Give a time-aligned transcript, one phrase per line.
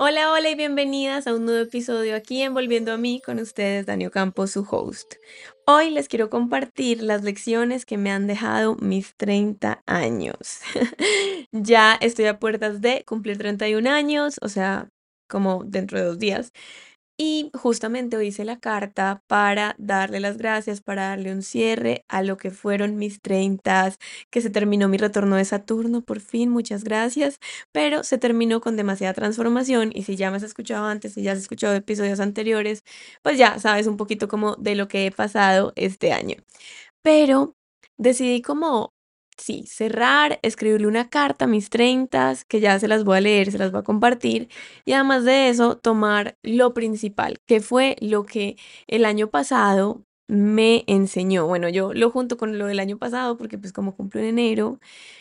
[0.00, 3.84] Hola, hola y bienvenidas a un nuevo episodio aquí en Volviendo a mí con ustedes,
[3.84, 5.14] Daniel Campos, su host.
[5.66, 10.60] Hoy les quiero compartir las lecciones que me han dejado mis 30 años.
[11.50, 14.88] ya estoy a puertas de cumplir 31 años, o sea,
[15.28, 16.52] como dentro de dos días.
[17.20, 22.22] Y justamente hoy hice la carta para darle las gracias, para darle un cierre a
[22.22, 23.92] lo que fueron mis 30,
[24.30, 27.40] que se terminó mi retorno de Saturno, por fin, muchas gracias,
[27.72, 31.32] pero se terminó con demasiada transformación y si ya me has escuchado antes, si ya
[31.32, 32.84] has escuchado episodios anteriores,
[33.22, 36.36] pues ya sabes un poquito como de lo que he pasado este año.
[37.02, 37.56] Pero
[37.98, 38.92] decidí como
[39.38, 43.50] sí, cerrar, escribirle una carta a mis 30, que ya se las voy a leer,
[43.52, 44.48] se las voy a compartir,
[44.84, 48.56] y además de eso, tomar lo principal, que fue lo que
[48.88, 51.46] el año pasado me enseñó.
[51.46, 54.78] Bueno, yo lo junto con lo del año pasado, porque pues como cumplo en enero,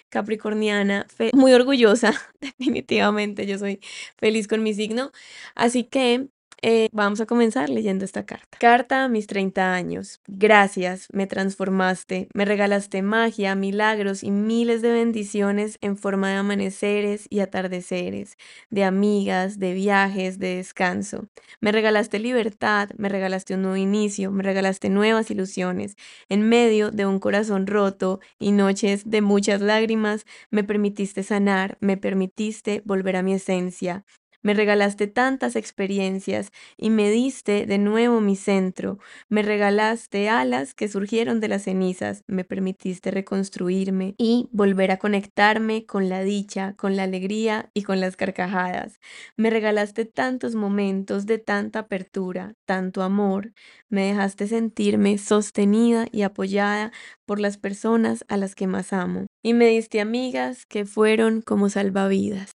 [0.09, 3.79] capricorniana, muy orgullosa, definitivamente, yo soy
[4.18, 5.12] feliz con mi signo,
[5.55, 6.27] así que
[6.62, 8.58] eh, vamos a comenzar leyendo esta carta.
[8.60, 10.22] Carta a mis 30 años.
[10.27, 17.28] Gracias, me transformaste, me regalaste magia, milagros y miles de bendiciones en forma de amaneceres
[17.30, 18.38] y atardeceres,
[18.70, 21.28] de amigas, de viajes, de descanso.
[21.62, 25.96] Me regalaste libertad, me regalaste un nuevo inicio, me regalaste nuevas ilusiones.
[26.30, 31.98] En medio de un corazón roto y noches de muchas lágrimas, me permitiste sanar, me
[31.98, 34.05] permitiste volver a mi esencia.
[34.48, 38.98] Me regalaste tantas experiencias y me diste de nuevo mi centro.
[39.27, 42.23] Me regalaste alas que surgieron de las cenizas.
[42.27, 47.99] Me permitiste reconstruirme y volver a conectarme con la dicha, con la alegría y con
[47.99, 49.01] las carcajadas.
[49.35, 53.51] Me regalaste tantos momentos de tanta apertura, tanto amor.
[53.89, 56.93] Me dejaste sentirme sostenida y apoyada
[57.26, 59.26] por las personas a las que más amo.
[59.43, 62.51] Y me diste amigas que fueron como salvavidas.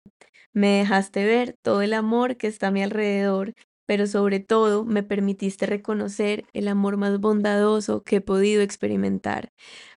[0.53, 3.53] Me dejaste ver todo el amor que está a mi alrededor,
[3.85, 9.49] pero sobre todo me permitiste reconocer el amor más bondadoso que he podido experimentar.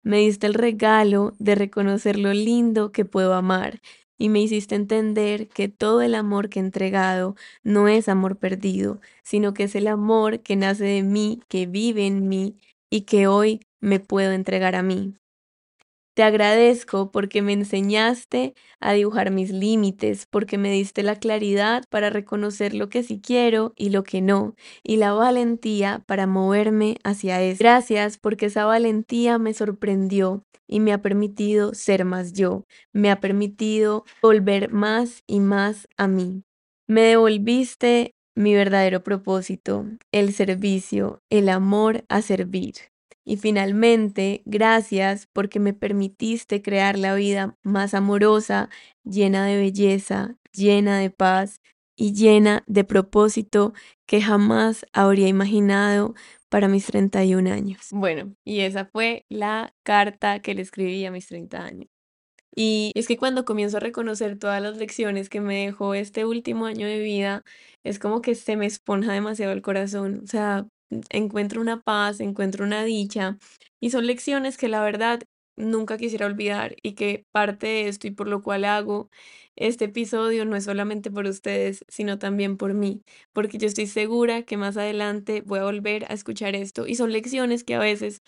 [0.03, 3.81] Me diste el regalo de reconocer lo lindo que puedo amar
[4.19, 9.01] y me hiciste entender que todo el amor que he entregado no es amor perdido,
[9.23, 12.57] sino que es el amor que nace de mí, que vive en mí
[12.91, 15.15] y que hoy me puedo entregar a mí.
[16.17, 22.09] Te agradezco porque me enseñaste a dibujar mis límites, porque me diste la claridad para
[22.09, 27.43] reconocer lo que sí quiero y lo que no, y la valentía para moverme hacia
[27.43, 27.59] eso.
[27.59, 33.21] Gracias porque esa valentía me sorprendió y me ha permitido ser más yo, me ha
[33.21, 36.45] permitido volver más y más a mí.
[36.89, 42.77] Me devolviste mi verdadero propósito, el servicio, el amor a servir.
[43.29, 48.71] Y finalmente, gracias porque me permitiste crear la vida más amorosa,
[49.05, 51.61] llena de belleza, llena de paz
[51.97, 53.73] y llena de propósito
[54.07, 56.15] que jamás habría imaginado
[56.49, 57.89] para mis 31 años.
[57.91, 61.89] Bueno, y esa fue la carta que le escribí a mis 30 años.
[62.55, 66.67] Y es que cuando comienzo a reconocer todas las lecciones que me dejó este último
[66.67, 67.43] año de vida,
[67.85, 70.21] es como que se me esponja demasiado el corazón.
[70.23, 70.67] O sea,
[71.11, 73.39] encuentro una paz, encuentro una dicha
[73.81, 75.21] y son lecciones que la verdad
[75.57, 79.09] nunca quisiera olvidar y que parte de esto y por lo cual hago
[79.57, 83.03] este episodio no es solamente por ustedes, sino también por mí,
[83.33, 87.11] porque yo estoy segura que más adelante voy a volver a escuchar esto y son
[87.13, 88.21] lecciones que a veces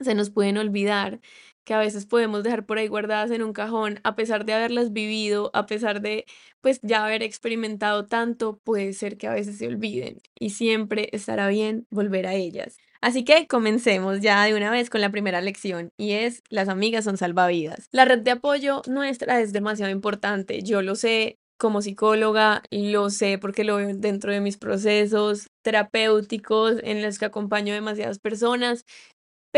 [0.00, 1.20] se nos pueden olvidar,
[1.68, 4.90] que a veces podemos dejar por ahí guardadas en un cajón, a pesar de haberlas
[4.94, 6.24] vivido, a pesar de
[6.62, 11.46] pues ya haber experimentado tanto, puede ser que a veces se olviden y siempre estará
[11.48, 12.78] bien volver a ellas.
[13.02, 17.04] Así que comencemos ya de una vez con la primera lección y es las amigas
[17.04, 17.88] son salvavidas.
[17.92, 23.36] La red de apoyo nuestra es demasiado importante, yo lo sé, como psicóloga, lo sé
[23.36, 28.86] porque lo veo dentro de mis procesos terapéuticos en los que acompaño demasiadas personas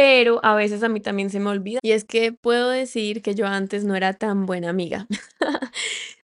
[0.01, 1.79] pero a veces a mí también se me olvida.
[1.83, 5.07] Y es que puedo decir que yo antes no era tan buena amiga.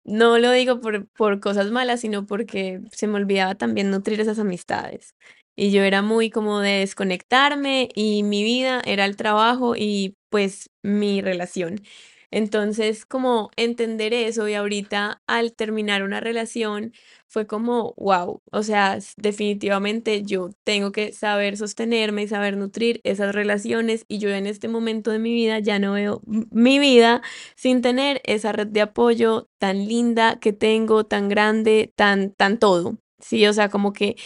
[0.05, 4.39] no lo digo por, por cosas malas, sino porque se me olvidaba también nutrir esas
[4.39, 5.15] amistades.
[5.57, 10.71] Y yo era muy como de desconectarme y mi vida era el trabajo y pues
[10.83, 11.83] mi relación.
[12.31, 16.93] Entonces, como entender eso y ahorita al terminar una relación
[17.29, 23.35] fue como, wow, o sea, definitivamente yo tengo que saber sostenerme y saber nutrir esas
[23.35, 27.23] relaciones y yo en este momento de mi vida ya no veo mi vida
[27.57, 32.99] sin tener esa red de apoyo tan linda que tengo, tan grande, tan, tan todo.
[33.21, 34.17] Sí, o sea, como que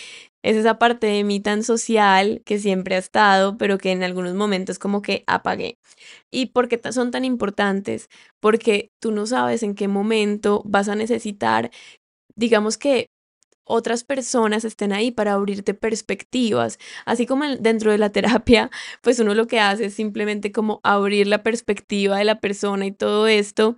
[0.42, 4.34] es esa parte de mí tan social que siempre ha estado, pero que en algunos
[4.34, 5.78] momentos como que apagué.
[6.30, 8.08] ¿Y por qué son tan importantes?
[8.40, 11.70] Porque tú no sabes en qué momento vas a necesitar
[12.36, 13.08] digamos que
[13.64, 16.78] otras personas estén ahí para abrirte perspectivas.
[17.06, 18.70] Así como dentro de la terapia,
[19.02, 22.92] pues uno lo que hace es simplemente como abrir la perspectiva de la persona y
[22.92, 23.76] todo esto.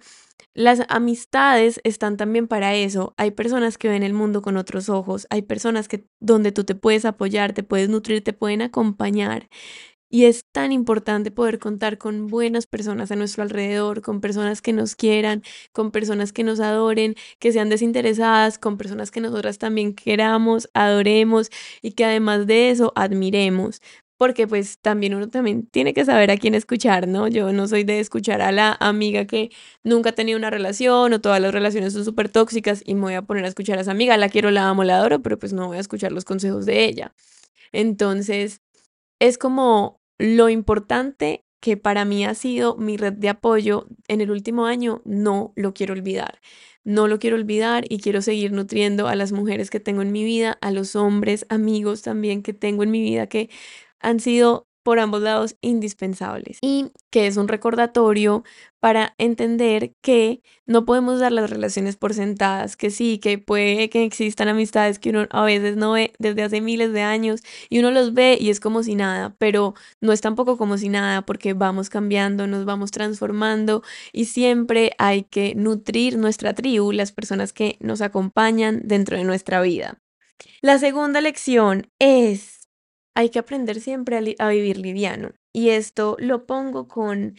[0.55, 3.15] Las amistades están también para eso.
[3.17, 6.75] Hay personas que ven el mundo con otros ojos, hay personas que donde tú te
[6.75, 9.49] puedes apoyar, te puedes nutrir, te pueden acompañar.
[10.15, 14.75] Y es tan importante poder contar con buenas personas a nuestro alrededor, con personas que
[14.75, 15.43] nos quieran,
[15.73, 21.49] con personas que nos adoren, que sean desinteresadas, con personas que nosotras también queramos, adoremos
[21.81, 23.81] y que además de eso admiremos.
[24.23, 27.27] Porque pues también uno también tiene que saber a quién escuchar, ¿no?
[27.27, 29.51] Yo no soy de escuchar a la amiga que
[29.83, 33.15] nunca ha tenido una relación o todas las relaciones son súper tóxicas y me voy
[33.15, 35.53] a poner a escuchar a esa amiga, la quiero, la amo, la adoro, pero pues
[35.53, 37.13] no voy a escuchar los consejos de ella.
[37.73, 38.61] Entonces,
[39.19, 44.31] es como lo importante que para mí ha sido mi red de apoyo en el
[44.31, 46.39] último año, no lo quiero olvidar.
[46.85, 50.25] No lo quiero olvidar y quiero seguir nutriendo a las mujeres que tengo en mi
[50.25, 53.51] vida, a los hombres, amigos también que tengo en mi vida que
[54.03, 58.43] han sido por ambos lados indispensables y que es un recordatorio
[58.81, 64.05] para entender que no podemos dar las relaciones por sentadas, que sí, que puede que
[64.05, 67.93] existan amistades que uno a veces no ve desde hace miles de años y uno
[67.93, 71.55] los ve y es como si nada, pero no es tampoco como si nada porque
[71.55, 73.83] vamos cambiando, nos vamos transformando
[74.13, 79.63] y siempre hay que nutrir nuestra tribu, las personas que nos acompañan dentro de nuestra
[79.63, 80.01] vida.
[80.61, 82.62] La segunda lección es
[83.15, 85.33] hay que aprender siempre a, vivir liviano.
[85.53, 87.37] Y esto lo pongo con,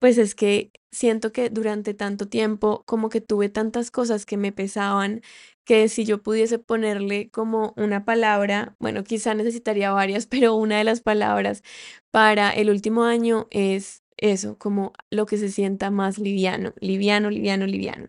[0.00, 4.52] pues es que siento que durante tanto tiempo como que tuve tantas cosas que me
[4.52, 5.22] pesaban
[5.64, 10.84] que si yo pudiese ponerle como una palabra, bueno, quizá necesitaría varias, pero una de
[10.84, 11.62] las palabras
[12.10, 17.66] para el último año es eso, como lo que se sienta más liviano, liviano, liviano,
[17.66, 18.08] liviano.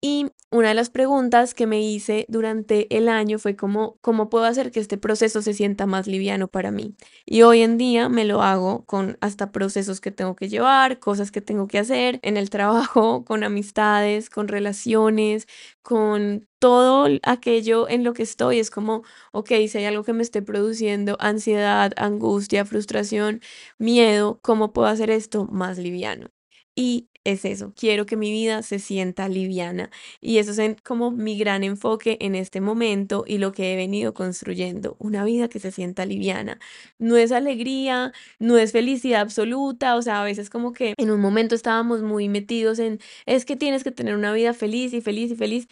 [0.00, 4.44] Y una de las preguntas que me hice durante el año fue cómo, cómo puedo
[4.44, 6.94] hacer que este proceso se sienta más liviano para mí.
[7.26, 11.32] Y hoy en día me lo hago con hasta procesos que tengo que llevar, cosas
[11.32, 15.48] que tengo que hacer en el trabajo, con amistades, con relaciones,
[15.82, 18.60] con todo aquello en lo que estoy.
[18.60, 19.02] Es como,
[19.32, 23.40] ok, si hay algo que me esté produciendo ansiedad, angustia, frustración,
[23.78, 26.28] miedo, ¿cómo puedo hacer esto más liviano?
[26.76, 29.90] Y es eso, quiero que mi vida se sienta liviana
[30.20, 34.14] y eso es como mi gran enfoque en este momento y lo que he venido
[34.14, 36.58] construyendo, una vida que se sienta liviana.
[36.98, 41.20] No es alegría, no es felicidad absoluta, o sea, a veces como que en un
[41.20, 45.30] momento estábamos muy metidos en, es que tienes que tener una vida feliz y feliz
[45.32, 45.68] y feliz.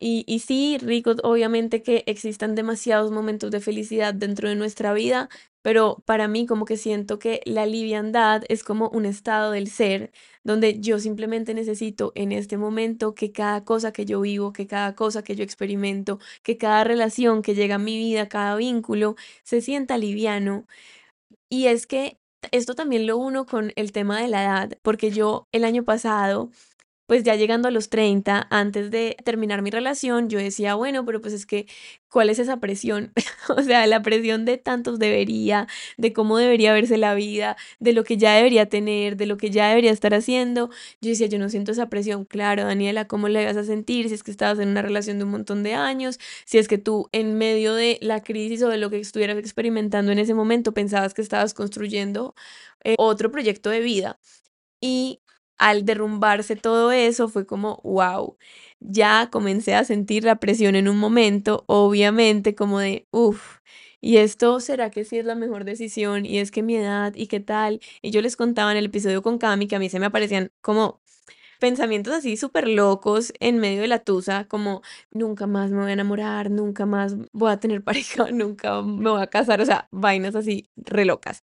[0.00, 5.28] Y, y sí, rico, obviamente que existan demasiados momentos de felicidad dentro de nuestra vida,
[5.68, 10.12] pero para mí como que siento que la liviandad es como un estado del ser
[10.42, 14.94] donde yo simplemente necesito en este momento que cada cosa que yo vivo, que cada
[14.94, 19.60] cosa que yo experimento, que cada relación que llega a mi vida, cada vínculo, se
[19.60, 20.66] sienta liviano.
[21.50, 22.18] Y es que
[22.52, 26.50] esto también lo uno con el tema de la edad, porque yo el año pasado
[27.08, 31.22] pues ya llegando a los 30, antes de terminar mi relación, yo decía, bueno, pero
[31.22, 31.66] pues es que,
[32.10, 33.12] ¿cuál es esa presión?
[33.48, 35.66] o sea, la presión de tantos debería,
[35.96, 39.48] de cómo debería verse la vida, de lo que ya debería tener, de lo que
[39.50, 40.68] ya debería estar haciendo.
[41.00, 42.26] Yo decía, yo no siento esa presión.
[42.26, 45.24] Claro, Daniela, ¿cómo le vas a sentir si es que estabas en una relación de
[45.24, 46.18] un montón de años?
[46.44, 50.12] Si es que tú en medio de la crisis o de lo que estuvieras experimentando
[50.12, 52.34] en ese momento pensabas que estabas construyendo
[52.84, 54.18] eh, otro proyecto de vida.
[54.80, 55.20] Y
[55.58, 58.36] al derrumbarse todo eso fue como, wow,
[58.80, 63.58] ya comencé a sentir la presión en un momento, obviamente como de, uff,
[64.00, 66.24] ¿y esto será que sí es la mejor decisión?
[66.26, 67.80] Y es que mi edad y qué tal.
[68.02, 70.52] Y yo les contaba en el episodio con Cami que a mí se me aparecían
[70.60, 71.00] como
[71.58, 75.94] pensamientos así súper locos en medio de la tusa, como nunca más me voy a
[75.94, 80.34] enamorar, nunca más voy a tener pareja, nunca me voy a casar, o sea, vainas
[80.34, 81.44] así re locas.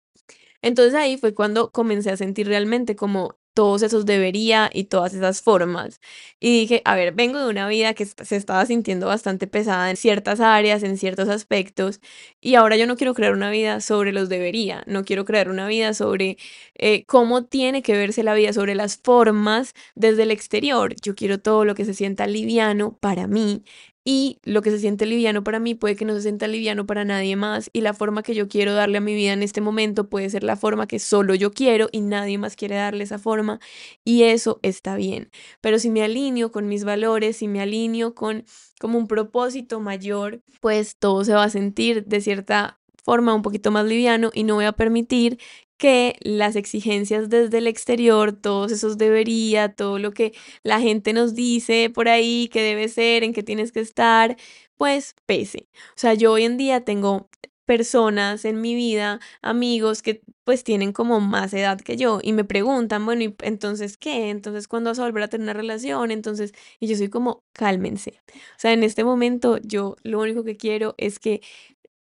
[0.63, 5.43] Entonces ahí fue cuando comencé a sentir realmente como todos esos debería y todas esas
[5.43, 6.01] formas.
[6.41, 9.97] Y dije, a ver, vengo de una vida que se estaba sintiendo bastante pesada en
[9.97, 12.01] ciertas áreas, en ciertos aspectos,
[12.41, 15.67] y ahora yo no quiero crear una vida sobre los debería, no quiero crear una
[15.67, 16.37] vida sobre
[16.75, 20.95] eh, cómo tiene que verse la vida, sobre las formas desde el exterior.
[21.01, 23.63] Yo quiero todo lo que se sienta liviano para mí
[24.05, 27.05] y lo que se siente liviano para mí puede que no se sienta liviano para
[27.05, 30.09] nadie más y la forma que yo quiero darle a mi vida en este momento
[30.09, 33.61] puede ser la forma que solo yo quiero y nadie más quiere darle esa forma
[34.05, 35.31] y eso está bien.
[35.61, 38.45] Pero si me alineo con mis valores, si me alineo con
[38.81, 43.71] como un propósito mayor, pues todo se va a sentir de cierta forma un poquito
[43.71, 45.39] más liviano y no voy a permitir
[45.83, 51.35] que las exigencias desde el exterior, todos esos debería, todo lo que la gente nos
[51.35, 54.37] dice por ahí que debe ser, en que tienes que estar,
[54.77, 55.67] pues pese.
[55.89, 57.29] O sea, yo hoy en día tengo
[57.67, 62.45] personas en mi vida, amigos que pues tienen como más edad que yo y me
[62.45, 64.31] preguntan, bueno, ¿y entonces qué?
[64.31, 66.13] Entonces, ¿cuándo vas a volver a tener una relación?
[66.13, 68.21] Entonces, y yo soy como, cálmense.
[68.57, 71.41] O sea, en este momento yo lo único que quiero es que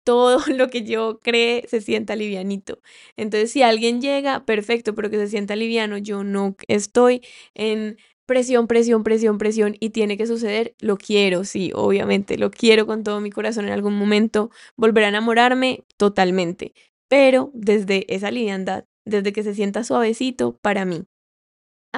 [0.07, 2.81] todo lo que yo cree se sienta livianito.
[3.17, 7.23] Entonces, si alguien llega, perfecto, pero que se sienta liviano, yo no estoy
[7.55, 12.87] en presión, presión, presión, presión y tiene que suceder, lo quiero, sí, obviamente, lo quiero
[12.87, 16.73] con todo mi corazón en algún momento, volver a enamorarme totalmente,
[17.09, 21.05] pero desde esa liviandad, desde que se sienta suavecito para mí.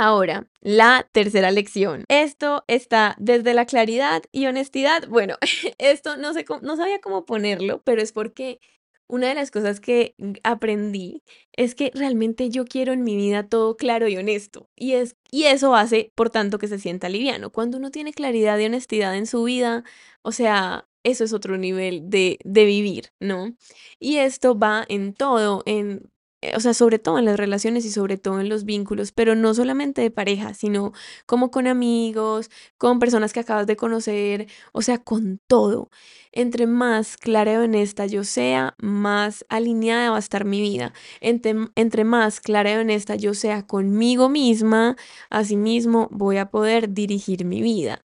[0.00, 2.05] Ahora, la tercera lección.
[2.07, 5.09] Esto está desde la claridad y honestidad.
[5.09, 5.35] Bueno,
[5.78, 8.61] esto no sé no sabía cómo ponerlo, pero es porque
[9.09, 10.14] una de las cosas que
[10.45, 14.71] aprendí es que realmente yo quiero en mi vida todo claro y honesto.
[14.76, 17.50] Y, es, y eso hace, por tanto, que se sienta liviano.
[17.50, 19.83] Cuando uno tiene claridad y honestidad en su vida,
[20.23, 23.52] o sea, eso es otro nivel de, de vivir, ¿no?
[23.99, 26.09] Y esto va en todo, en
[26.54, 29.54] o sea, sobre todo en las relaciones y sobre todo en los vínculos, pero no
[29.54, 30.92] solamente de pareja, sino
[31.26, 35.90] como con amigos, con personas que acabas de conocer, o sea, con todo.
[36.33, 40.92] Entre más clara y honesta yo sea, más alineada va a estar mi vida.
[41.21, 44.97] Entre, entre más clara y honesta yo sea conmigo misma,
[45.30, 48.04] asimismo voy a poder dirigir mi vida.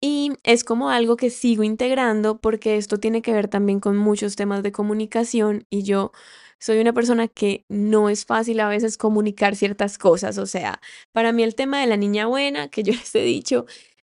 [0.00, 4.36] Y es como algo que sigo integrando porque esto tiene que ver también con muchos
[4.36, 6.12] temas de comunicación y yo
[6.58, 10.38] soy una persona que no es fácil a veces comunicar ciertas cosas.
[10.38, 10.80] O sea,
[11.12, 13.66] para mí el tema de la niña buena, que yo les he dicho,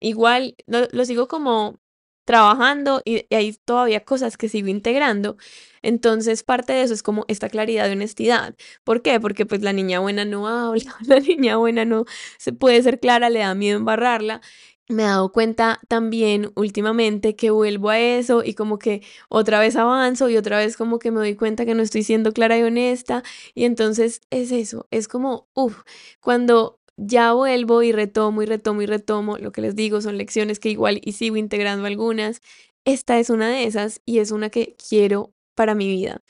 [0.00, 1.78] igual lo, sigo como
[2.26, 5.36] trabajando y, hay todavía cosas que sigo integrando.
[5.82, 8.56] Entonces, parte de eso es como esta claridad de honestidad.
[8.84, 9.20] ¿Por qué?
[9.20, 12.04] Porque pues la niña buena no habla, la niña buena no
[12.38, 14.40] se puede ser clara, le da miedo embarrarla
[14.88, 19.76] me he dado cuenta también últimamente que vuelvo a eso y como que otra vez
[19.76, 22.62] avanzo y otra vez como que me doy cuenta que no estoy siendo clara y
[22.62, 23.22] honesta
[23.54, 25.82] y entonces es eso, es como, uff,
[26.20, 30.58] cuando ya vuelvo y retomo y retomo y retomo, lo que les digo son lecciones
[30.60, 32.40] que igual y sigo integrando algunas,
[32.84, 36.22] esta es una de esas y es una que quiero para mi vida.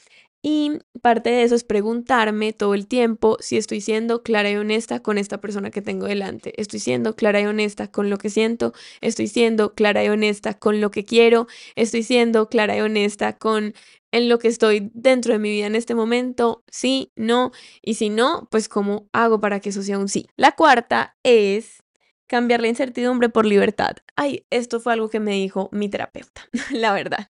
[0.48, 5.00] Y parte de eso es preguntarme todo el tiempo si estoy siendo clara y honesta
[5.00, 6.52] con esta persona que tengo delante.
[6.62, 8.72] Estoy siendo clara y honesta con lo que siento.
[9.00, 11.48] Estoy siendo clara y honesta con lo que quiero.
[11.74, 13.74] Estoy siendo clara y honesta con
[14.12, 16.62] en lo que estoy dentro de mi vida en este momento.
[16.70, 17.50] Sí, no.
[17.82, 20.28] Y si no, pues cómo hago para que eso sea un sí.
[20.36, 21.82] La cuarta es
[22.28, 23.96] cambiar la incertidumbre por libertad.
[24.14, 27.32] Ay, esto fue algo que me dijo mi terapeuta, la verdad.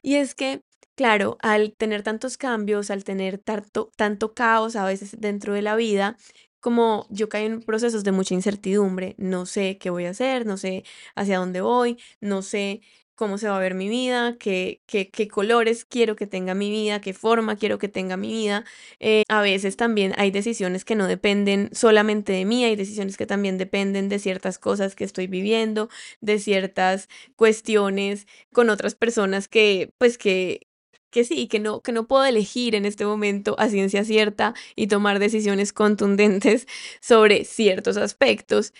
[0.00, 0.62] Y es que
[0.98, 5.74] Claro, al tener tantos cambios, al tener tanto, tanto caos a veces dentro de la
[5.74, 6.18] vida,
[6.60, 10.58] como yo caí en procesos de mucha incertidumbre, no sé qué voy a hacer, no
[10.58, 10.84] sé
[11.14, 12.82] hacia dónde voy, no sé
[13.14, 16.70] cómo se va a ver mi vida, qué, qué, qué colores quiero que tenga mi
[16.70, 18.64] vida, qué forma quiero que tenga mi vida.
[19.00, 23.26] Eh, a veces también hay decisiones que no dependen solamente de mí, hay decisiones que
[23.26, 25.88] también dependen de ciertas cosas que estoy viviendo,
[26.20, 30.66] de ciertas cuestiones con otras personas que, pues que
[31.12, 34.88] que sí, que no, que no puedo elegir en este momento a ciencia cierta y
[34.88, 36.66] tomar decisiones contundentes
[37.00, 38.74] sobre ciertos aspectos.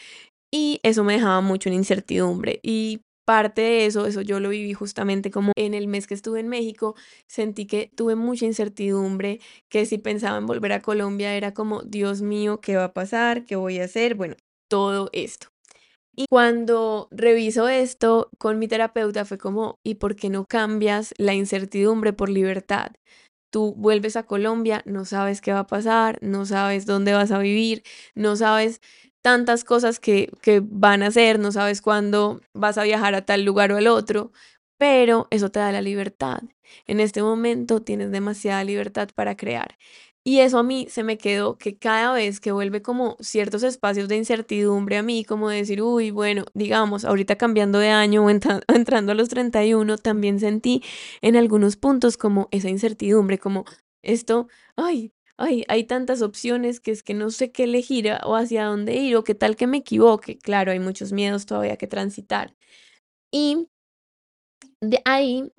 [0.50, 2.60] Y eso me dejaba mucho en incertidumbre.
[2.62, 6.40] Y parte de eso, eso yo lo viví justamente como en el mes que estuve
[6.40, 6.96] en México,
[7.28, 12.22] sentí que tuve mucha incertidumbre, que si pensaba en volver a Colombia era como, Dios
[12.22, 13.44] mío, ¿qué va a pasar?
[13.46, 14.14] ¿Qué voy a hacer?
[14.16, 14.36] Bueno,
[14.68, 15.51] todo esto.
[16.14, 21.32] Y cuando reviso esto con mi terapeuta fue como, ¿y por qué no cambias la
[21.34, 22.92] incertidumbre por libertad?
[23.50, 27.38] Tú vuelves a Colombia, no sabes qué va a pasar, no sabes dónde vas a
[27.38, 27.82] vivir,
[28.14, 28.80] no sabes
[29.22, 33.44] tantas cosas que, que van a hacer, no sabes cuándo vas a viajar a tal
[33.44, 34.32] lugar o al otro,
[34.78, 36.40] pero eso te da la libertad.
[36.86, 39.76] En este momento tienes demasiada libertad para crear.
[40.24, 44.06] Y eso a mí se me quedó que cada vez que vuelve como ciertos espacios
[44.08, 48.30] de incertidumbre a mí, como decir, uy, bueno, digamos, ahorita cambiando de año o
[48.68, 50.82] entrando a los 31, también sentí
[51.22, 53.64] en algunos puntos como esa incertidumbre, como
[54.02, 58.64] esto, ay, ay, hay tantas opciones que es que no sé qué elegir o hacia
[58.66, 60.38] dónde ir o qué tal que me equivoque.
[60.38, 62.54] Claro, hay muchos miedos todavía que transitar.
[63.32, 63.68] Y
[64.82, 65.52] de ahí,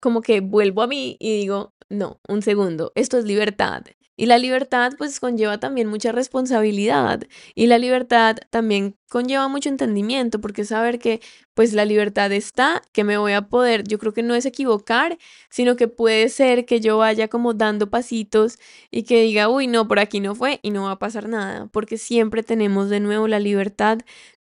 [0.00, 3.84] como que vuelvo a mí y digo, no, un segundo, esto es libertad.
[4.18, 7.20] Y la libertad pues conlleva también mucha responsabilidad
[7.54, 11.20] y la libertad también conlleva mucho entendimiento porque saber que
[11.52, 15.18] pues la libertad está, que me voy a poder, yo creo que no es equivocar,
[15.50, 18.58] sino que puede ser que yo vaya como dando pasitos
[18.90, 21.66] y que diga, uy, no, por aquí no fue y no va a pasar nada,
[21.70, 23.98] porque siempre tenemos de nuevo la libertad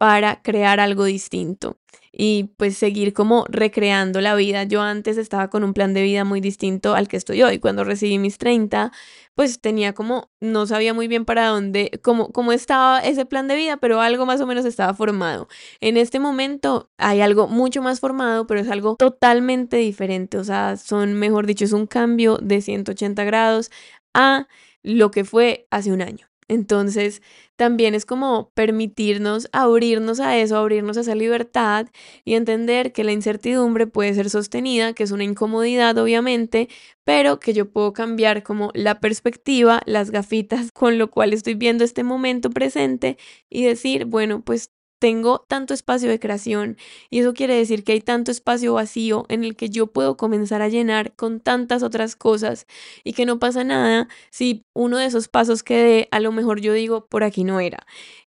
[0.05, 1.79] para crear algo distinto
[2.13, 4.65] y pues seguir como recreando la vida.
[4.65, 7.59] Yo antes estaba con un plan de vida muy distinto al que estoy hoy.
[7.59, 8.93] Cuando recibí mis 30,
[9.35, 13.57] pues tenía como, no sabía muy bien para dónde, cómo, cómo estaba ese plan de
[13.57, 15.49] vida, pero algo más o menos estaba formado.
[15.81, 20.37] En este momento hay algo mucho más formado, pero es algo totalmente diferente.
[20.37, 23.71] O sea, son, mejor dicho, es un cambio de 180 grados
[24.13, 24.49] a
[24.83, 26.29] lo que fue hace un año.
[26.49, 27.23] Entonces,
[27.57, 31.89] también es como permitirnos abrirnos a eso, abrirnos a esa libertad
[32.25, 36.69] y entender que la incertidumbre puede ser sostenida, que es una incomodidad obviamente,
[37.05, 41.85] pero que yo puedo cambiar como la perspectiva, las gafitas con lo cual estoy viendo
[41.85, 43.19] este momento presente
[43.51, 46.77] y decir, bueno, pues tengo tanto espacio de creación
[47.11, 50.63] y eso quiere decir que hay tanto espacio vacío en el que yo puedo comenzar
[50.63, 52.67] a llenar con tantas otras cosas
[53.05, 56.61] y que no pasa nada si uno de esos pasos que dé, a lo mejor
[56.61, 57.87] yo digo, por aquí no era.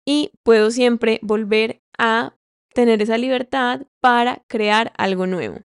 [0.06, 2.36] Y puedo siempre volver a
[2.74, 5.60] tener esa libertad para crear algo nuevo.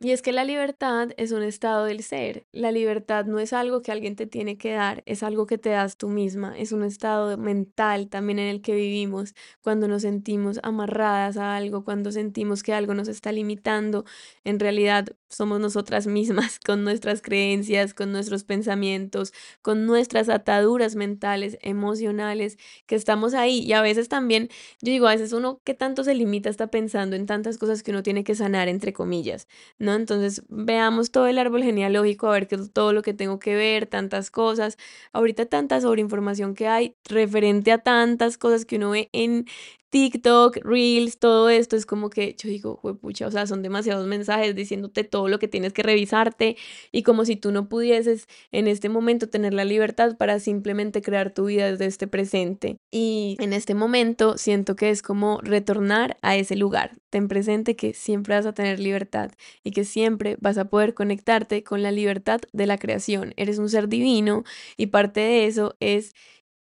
[0.00, 2.46] Y es que la libertad es un estado del ser.
[2.52, 5.70] La libertad no es algo que alguien te tiene que dar, es algo que te
[5.70, 6.56] das tú misma.
[6.56, 11.82] Es un estado mental también en el que vivimos cuando nos sentimos amarradas a algo,
[11.82, 14.04] cuando sentimos que algo nos está limitando.
[14.44, 19.32] En realidad somos nosotras mismas con nuestras creencias, con nuestros pensamientos,
[19.62, 23.60] con nuestras ataduras mentales, emocionales, que estamos ahí.
[23.60, 24.48] Y a veces también,
[24.80, 27.90] yo digo, a veces uno que tanto se limita está pensando en tantas cosas que
[27.90, 29.48] uno tiene que sanar, entre comillas.
[29.78, 29.94] ¿no?
[29.94, 33.86] Entonces veamos todo el árbol genealógico, a ver qué todo lo que tengo que ver,
[33.86, 34.76] tantas cosas.
[35.12, 39.46] Ahorita tanta sobreinformación que hay referente a tantas cosas que uno ve en
[39.90, 44.54] TikTok, Reels, todo esto es como que yo digo, pucha, o sea, son demasiados mensajes
[44.54, 46.56] diciéndote todo lo que tienes que revisarte
[46.92, 51.32] y como si tú no pudieses en este momento tener la libertad para simplemente crear
[51.32, 52.78] tu vida desde este presente.
[52.90, 56.98] Y en este momento siento que es como retornar a ese lugar.
[57.10, 59.30] Ten presente que siempre vas a tener libertad
[59.64, 63.32] y que siempre vas a poder conectarte con la libertad de la creación.
[63.36, 64.44] Eres un ser divino
[64.76, 66.14] y parte de eso es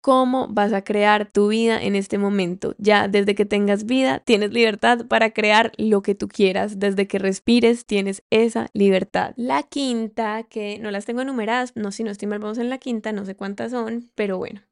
[0.06, 2.76] cómo vas a crear tu vida en este momento.
[2.78, 6.78] Ya desde que tengas vida, tienes libertad para crear lo que tú quieras.
[6.78, 9.32] Desde que respires, tienes esa libertad.
[9.34, 12.78] La quinta, que no las tengo enumeradas, no si no estoy mal, vamos en la
[12.78, 14.62] quinta, no sé cuántas son, pero bueno.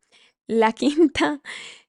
[0.47, 1.40] La quinta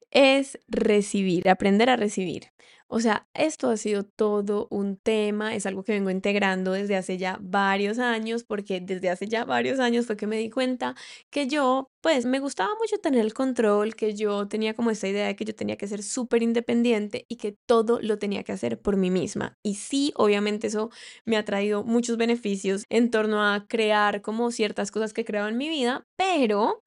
[0.09, 2.45] es recibir, aprender a recibir.
[2.87, 7.17] O sea, esto ha sido todo un tema, es algo que vengo integrando desde hace
[7.17, 10.95] ya varios años, porque desde hace ya varios años fue que me di cuenta
[11.31, 15.25] que yo, pues, me gustaba mucho tener el control, que yo tenía como esta idea
[15.27, 18.79] de que yo tenía que ser súper independiente y que todo lo tenía que hacer
[18.79, 19.57] por mí misma.
[19.63, 20.91] Y sí, obviamente eso
[21.25, 25.57] me ha traído muchos beneficios en torno a crear como ciertas cosas que creo en
[25.57, 26.81] mi vida, pero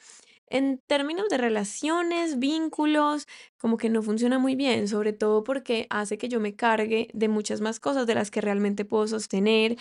[0.50, 3.26] en términos de relaciones, vínculos,
[3.58, 7.28] como que no funciona muy bien, sobre todo porque hace que yo me cargue de
[7.28, 9.76] muchas más cosas de las que realmente puedo sostener.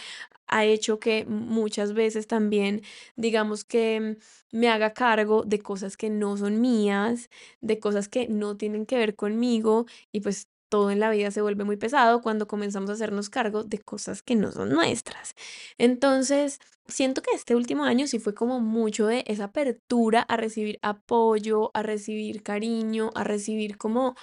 [0.47, 2.81] Ha hecho que muchas veces también,
[3.15, 4.17] digamos que
[4.51, 7.29] me haga cargo de cosas que no son mías,
[7.61, 11.41] de cosas que no tienen que ver conmigo y pues todo en la vida se
[11.41, 15.33] vuelve muy pesado cuando comenzamos a hacernos cargo de cosas que no son nuestras.
[15.77, 20.79] Entonces, siento que este último año sí fue como mucho de esa apertura a recibir
[20.81, 24.15] apoyo, a recibir cariño, a recibir como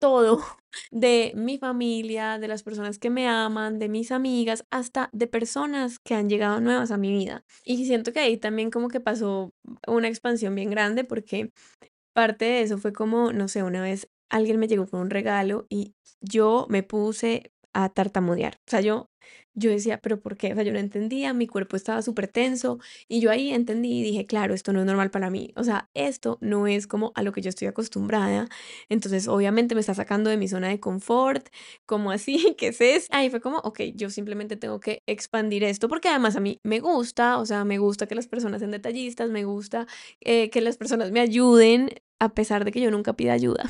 [0.00, 0.40] todo
[0.90, 5.98] de mi familia, de las personas que me aman, de mis amigas, hasta de personas
[5.98, 7.44] que han llegado nuevas a mi vida.
[7.64, 9.52] Y siento que ahí también como que pasó
[9.86, 11.50] una expansión bien grande porque
[12.14, 15.66] parte de eso fue como, no sé, una vez alguien me llegó con un regalo
[15.68, 18.54] y yo me puse a tartamudear.
[18.66, 19.10] O sea, yo,
[19.54, 20.52] yo decía, pero ¿por qué?
[20.52, 24.02] O sea, yo no entendía, mi cuerpo estaba súper tenso y yo ahí entendí y
[24.02, 25.52] dije, claro, esto no es normal para mí.
[25.56, 28.48] O sea, esto no es como a lo que yo estoy acostumbrada.
[28.88, 31.48] Entonces, obviamente me está sacando de mi zona de confort,
[31.84, 33.08] como así, ¿qué es eso?
[33.10, 36.80] Ahí fue como, ok, yo simplemente tengo que expandir esto porque además a mí me
[36.80, 39.86] gusta, o sea, me gusta que las personas sean detallistas, me gusta
[40.20, 43.64] eh, que las personas me ayuden a pesar de que yo nunca pida ayuda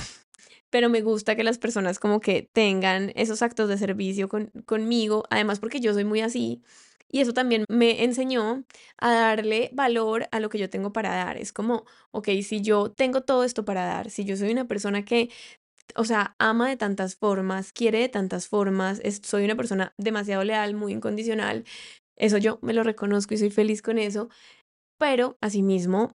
[0.71, 5.25] pero me gusta que las personas como que tengan esos actos de servicio con, conmigo,
[5.31, 6.63] además porque yo soy muy así.
[7.09, 8.65] Y eso también me enseñó
[8.99, 11.37] a darle valor a lo que yo tengo para dar.
[11.37, 15.05] Es como, ok, si yo tengo todo esto para dar, si yo soy una persona
[15.05, 15.31] que
[15.95, 20.45] o sea, ama de tantas formas, quiere de tantas formas, es- soy una persona demasiado
[20.45, 21.65] leal, muy incondicional,
[22.17, 24.29] eso yo me lo reconozco y soy feliz con eso,
[24.99, 26.13] pero asimismo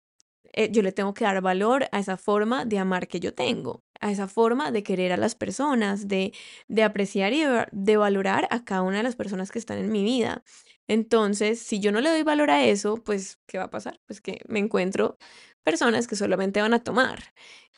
[0.54, 3.82] eh, yo le tengo que dar valor a esa forma de amar que yo tengo,
[4.00, 6.32] a esa forma de querer a las personas, de,
[6.68, 9.90] de apreciar y de, de valorar a cada una de las personas que están en
[9.92, 10.44] mi vida.
[10.88, 14.00] Entonces, si yo no le doy valor a eso, pues, ¿qué va a pasar?
[14.06, 15.18] Pues que me encuentro
[15.64, 17.22] personas que solamente van a tomar.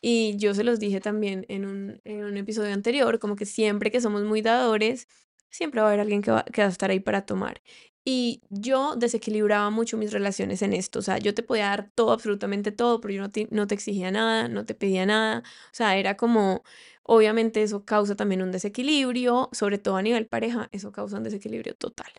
[0.00, 3.90] Y yo se los dije también en un, en un episodio anterior, como que siempre
[3.90, 5.08] que somos muy dadores,
[5.50, 7.60] siempre va a haber alguien que va, que va a estar ahí para tomar.
[8.04, 10.98] Y yo desequilibraba mucho mis relaciones en esto.
[11.00, 13.74] O sea, yo te podía dar todo, absolutamente todo, pero yo no te, no te
[13.74, 15.40] exigía nada, no te pedía nada.
[15.66, 16.64] O sea, era como,
[17.02, 21.74] obviamente eso causa también un desequilibrio, sobre todo a nivel pareja, eso causa un desequilibrio
[21.74, 22.10] total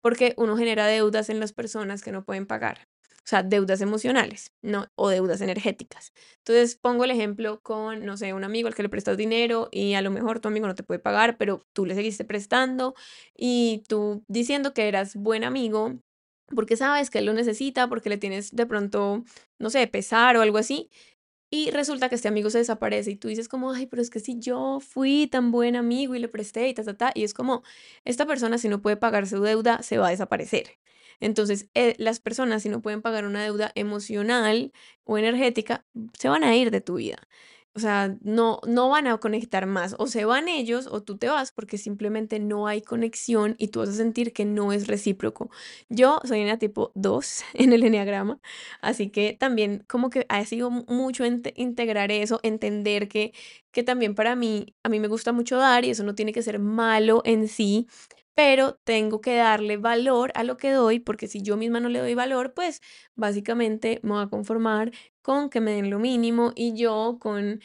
[0.00, 2.88] porque uno genera deudas en las personas que no pueden pagar.
[3.28, 4.86] O sea, deudas emocionales, ¿no?
[4.96, 6.12] O deudas energéticas.
[6.38, 9.92] Entonces, pongo el ejemplo con, no sé, un amigo al que le prestas dinero y
[9.94, 12.94] a lo mejor tu amigo no te puede pagar, pero tú le seguiste prestando
[13.36, 15.98] y tú diciendo que eras buen amigo
[16.54, 19.24] porque sabes que él lo necesita, porque le tienes de pronto,
[19.60, 20.88] no sé, pesar o algo así,
[21.50, 24.20] y resulta que este amigo se desaparece y tú dices como, ay, pero es que
[24.20, 27.34] si yo fui tan buen amigo y le presté y ta, ta, ta, y es
[27.34, 27.62] como,
[28.06, 30.77] esta persona si no puede pagar su deuda, se va a desaparecer.
[31.20, 34.72] Entonces, eh, las personas si no pueden pagar una deuda emocional
[35.04, 35.84] o energética,
[36.18, 37.18] se van a ir de tu vida.
[37.74, 39.94] O sea, no, no van a conectar más.
[39.98, 43.78] O se van ellos o tú te vas porque simplemente no hay conexión y tú
[43.80, 45.48] vas a sentir que no es recíproco.
[45.88, 48.40] Yo soy en tipo 2 en el enneagrama
[48.80, 53.32] Así que también como que ha sido mu- mucho integrar eso, entender que,
[53.70, 56.42] que también para mí, a mí me gusta mucho dar y eso no tiene que
[56.42, 57.86] ser malo en sí,
[58.38, 61.98] pero tengo que darle valor a lo que doy, porque si yo misma no le
[61.98, 62.80] doy valor, pues
[63.16, 67.60] básicamente me voy a conformar con que me den lo mínimo y yo con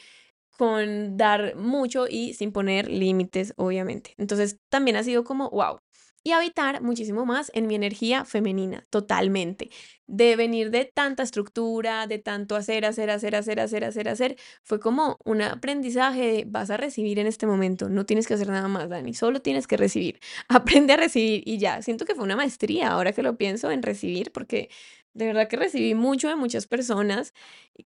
[0.58, 4.14] con dar mucho y sin poner límites, obviamente.
[4.18, 5.80] Entonces, también ha sido como, wow.
[6.26, 9.70] Y habitar muchísimo más en mi energía femenina, totalmente.
[10.08, 14.80] De venir de tanta estructura, de tanto hacer, hacer, hacer, hacer, hacer, hacer, hacer, fue
[14.80, 18.70] como un aprendizaje de vas a recibir en este momento, no tienes que hacer nada
[18.70, 20.20] más, Dani, solo tienes que recibir.
[20.48, 21.82] Aprende a recibir y ya.
[21.82, 24.70] Siento que fue una maestría ahora que lo pienso en recibir, porque
[25.14, 27.34] de verdad que recibí mucho de muchas personas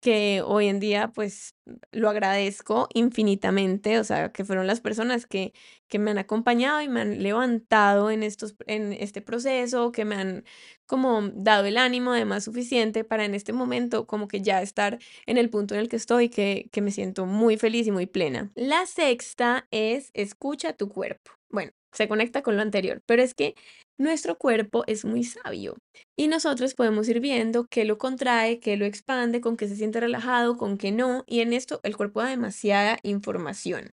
[0.02, 1.56] que hoy en día pues
[1.92, 5.54] lo agradezco infinitamente, o sea, que fueron las personas que,
[5.88, 10.16] que me han acompañado y me han levantado en estos, en este proceso, que me
[10.16, 10.46] han
[10.86, 15.38] como dado el ánimo además suficiente para en este momento como que ya estar en
[15.38, 18.52] el punto en el que estoy, que, que me siento muy feliz y muy plena.
[18.56, 21.32] La sexta es escucha tu cuerpo.
[21.50, 23.56] Bueno, se conecta con lo anterior, pero es que
[24.00, 25.76] nuestro cuerpo es muy sabio
[26.18, 30.00] y nosotros podemos ir viendo qué lo contrae, qué lo expande, con qué se siente
[30.00, 33.92] relajado, con qué no, y en esto el cuerpo da demasiada información.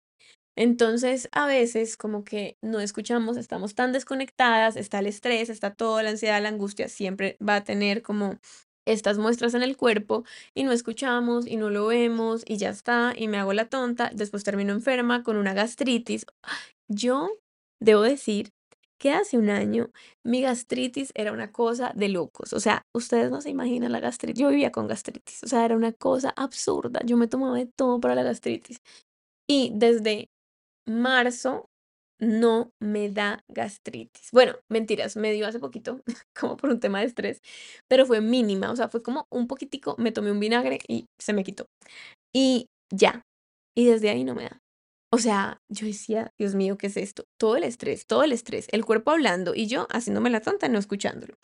[0.56, 6.02] Entonces, a veces como que no escuchamos, estamos tan desconectadas, está el estrés, está toda
[6.02, 8.38] la ansiedad, la angustia, siempre va a tener como
[8.86, 10.24] estas muestras en el cuerpo
[10.54, 14.10] y no escuchamos y no lo vemos y ya está y me hago la tonta,
[14.12, 16.26] después termino enferma con una gastritis.
[16.88, 17.30] Yo
[17.84, 18.50] debo decir
[18.98, 19.90] que hace un año
[20.24, 24.40] mi gastritis era una cosa de locos, o sea, ustedes no se imaginan la gastritis,
[24.40, 28.00] yo vivía con gastritis, o sea, era una cosa absurda, yo me tomaba de todo
[28.00, 28.78] para la gastritis
[29.48, 30.28] y desde
[30.88, 31.66] marzo
[32.20, 34.28] no me da gastritis.
[34.32, 36.00] Bueno, mentiras, me dio hace poquito,
[36.38, 37.40] como por un tema de estrés,
[37.88, 41.32] pero fue mínima, o sea, fue como un poquitico, me tomé un vinagre y se
[41.32, 41.66] me quitó.
[42.34, 43.22] Y ya,
[43.76, 44.61] y desde ahí no me da.
[45.14, 47.24] O sea, yo decía, Dios mío, ¿qué es esto?
[47.36, 50.78] Todo el estrés, todo el estrés, el cuerpo hablando y yo haciéndome la tonta, no
[50.78, 51.34] escuchándolo.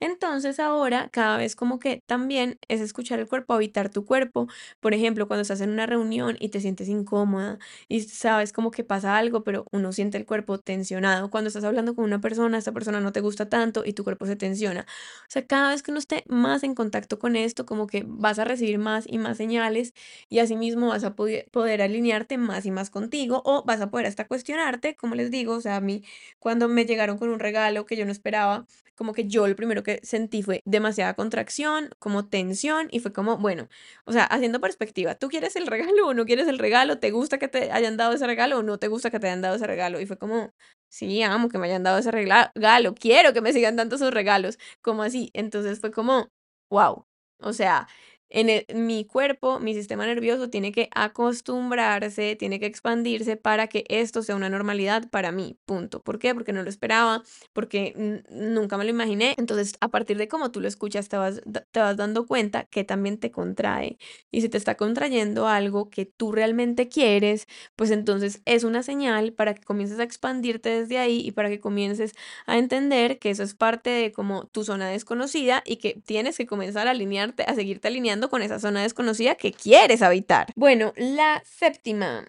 [0.00, 4.46] Entonces ahora cada vez como que también es escuchar el cuerpo, habitar tu cuerpo.
[4.80, 8.82] Por ejemplo, cuando estás en una reunión y te sientes incómoda y sabes como que
[8.82, 11.28] pasa algo, pero uno siente el cuerpo tensionado.
[11.30, 14.24] Cuando estás hablando con una persona, esta persona no te gusta tanto y tu cuerpo
[14.24, 14.86] se tensiona.
[15.22, 18.38] O sea, cada vez que uno esté más en contacto con esto, como que vas
[18.38, 19.92] a recibir más y más señales
[20.30, 24.26] y asimismo vas a poder, alinearte más y más contigo o vas a poder hasta
[24.26, 26.02] cuestionarte, como les digo, o sea, a mí
[26.38, 29.82] cuando me llegaron con un regalo que yo no esperaba, como que yo lo primero
[29.82, 33.68] que sentí fue demasiada contracción, como tensión y fue como, bueno,
[34.04, 36.98] o sea, haciendo perspectiva, ¿tú quieres el regalo o no quieres el regalo?
[36.98, 39.42] ¿Te gusta que te hayan dado ese regalo o no te gusta que te hayan
[39.42, 40.00] dado ese regalo?
[40.00, 40.52] Y fue como,
[40.88, 44.58] sí, amo que me hayan dado ese regalo, quiero que me sigan dando sus regalos,
[44.82, 45.30] como así.
[45.34, 46.28] Entonces fue como,
[46.70, 47.06] wow,
[47.40, 47.88] o sea,
[48.30, 54.22] en, mi cuerpo, mi sistema nervioso tiene que acostumbrarse, tiene que expandirse para que esto
[54.22, 56.02] sea una normalidad para mí, punto.
[56.02, 56.34] ¿Por qué?
[56.34, 59.34] Porque no lo esperaba, porque nunca me lo imaginé.
[59.38, 62.84] Entonces, a partir de cómo tú lo escuchas, te vas, te vas dando cuenta que
[62.84, 63.98] también te contrae.
[64.30, 69.32] Y si te está contrayendo algo que tú realmente quieres, pues entonces es una señal
[69.32, 72.12] para que comiences a expandirte desde ahí y para que comiences
[72.46, 76.46] a entender que eso es parte de como tu zona desconocida y que tienes que
[76.46, 80.48] comenzar a alinearte, a seguirte alineando con esa zona desconocida que quieres habitar.
[80.56, 82.26] Bueno, la séptima.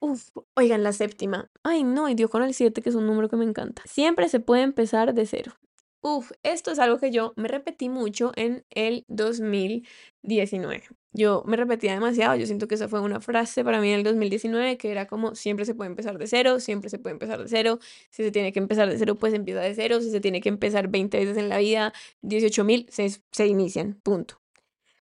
[0.00, 1.50] Uf, oigan, la séptima.
[1.62, 3.82] Ay, no, y dio con el 7, que es un número que me encanta.
[3.84, 5.52] Siempre se puede empezar de cero.
[6.04, 10.82] Uf, esto es algo que yo me repetí mucho en el 2019.
[11.12, 14.02] Yo me repetía demasiado, yo siento que esa fue una frase para mí en el
[14.02, 17.48] 2019 que era como siempre se puede empezar de cero, siempre se puede empezar de
[17.48, 17.78] cero,
[18.10, 20.48] si se tiene que empezar de cero, pues empieza de cero, si se tiene que
[20.48, 24.41] empezar 20 veces en la vida, 18 mil, se, se inician, punto.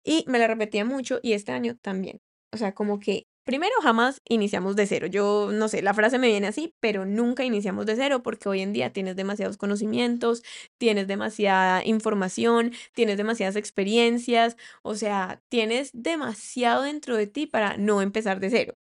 [0.04, 2.20] Y me la repetía mucho y este año también.
[2.52, 5.08] O sea, como que primero jamás iniciamos de cero.
[5.08, 8.62] Yo no sé, la frase me viene así, pero nunca iniciamos de cero porque hoy
[8.62, 10.44] en día tienes demasiados conocimientos,
[10.78, 18.02] tienes demasiada información, tienes demasiadas experiencias, o sea, tienes demasiado dentro de ti para no
[18.02, 18.74] empezar de cero.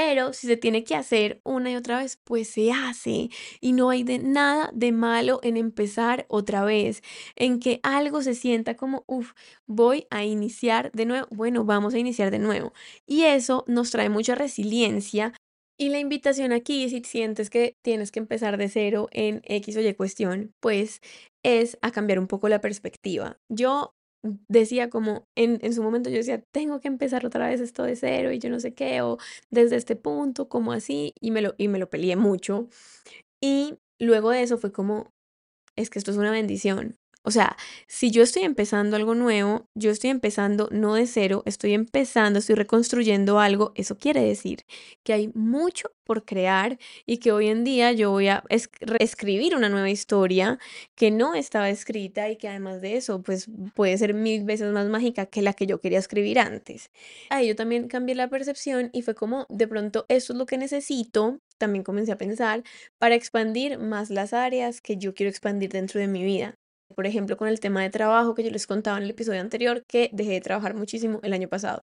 [0.00, 3.30] Pero si se tiene que hacer una y otra vez, pues se hace.
[3.60, 7.02] Y no hay nada de malo en empezar otra vez,
[7.34, 9.32] en que algo se sienta como, uff,
[9.66, 11.26] voy a iniciar de nuevo.
[11.32, 12.72] Bueno, vamos a iniciar de nuevo.
[13.08, 15.34] Y eso nos trae mucha resiliencia.
[15.76, 19.80] Y la invitación aquí, si sientes que tienes que empezar de cero en X o
[19.80, 21.00] Y cuestión, pues
[21.42, 23.40] es a cambiar un poco la perspectiva.
[23.48, 27.84] Yo decía como, en, en su momento yo decía, tengo que empezar otra vez esto
[27.84, 29.18] de cero y yo no sé qué, o
[29.50, 32.68] desde este punto, como así, y me lo, y me lo peleé mucho.
[33.40, 35.12] Y luego de eso fue como,
[35.76, 36.96] es que esto es una bendición.
[37.28, 41.74] O sea, si yo estoy empezando algo nuevo, yo estoy empezando no de cero, estoy
[41.74, 44.64] empezando, estoy reconstruyendo algo, eso quiere decir
[45.02, 48.42] que hay mucho por crear y que hoy en día yo voy a
[48.98, 50.58] escribir una nueva historia
[50.94, 54.88] que no estaba escrita y que además de eso, pues puede ser mil veces más
[54.88, 56.90] mágica que la que yo quería escribir antes.
[57.28, 60.56] Ahí yo también cambié la percepción y fue como, de pronto, esto es lo que
[60.56, 62.62] necesito, también comencé a pensar,
[62.96, 66.54] para expandir más las áreas que yo quiero expandir dentro de mi vida
[66.94, 69.84] por ejemplo, con el tema de trabajo que yo les contaba en el episodio anterior,
[69.86, 71.82] que dejé de trabajar muchísimo el año pasado.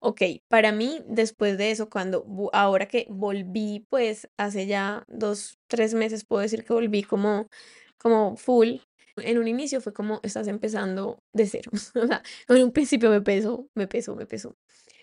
[0.00, 5.94] Ok, para mí, después de eso, cuando ahora que volví, pues hace ya dos, tres
[5.94, 7.48] meses, puedo decir que volví como,
[7.98, 8.76] como full.
[9.16, 11.70] En un inicio fue como estás empezando de cero.
[11.94, 14.54] o sea, en un principio me pesó, me pesó, me pesó.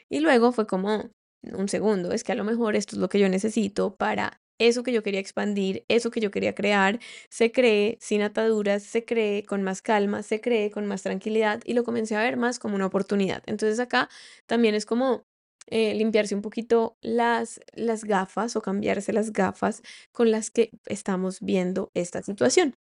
[0.09, 1.11] Y luego fue como
[1.43, 4.83] un segundo, es que a lo mejor esto es lo que yo necesito para eso
[4.83, 9.43] que yo quería expandir, eso que yo quería crear, se cree sin ataduras, se cree
[9.45, 12.75] con más calma, se cree con más tranquilidad y lo comencé a ver más como
[12.75, 13.43] una oportunidad.
[13.45, 14.09] Entonces acá
[14.45, 15.25] también es como
[15.67, 21.39] eh, limpiarse un poquito las, las gafas o cambiarse las gafas con las que estamos
[21.41, 22.75] viendo esta situación.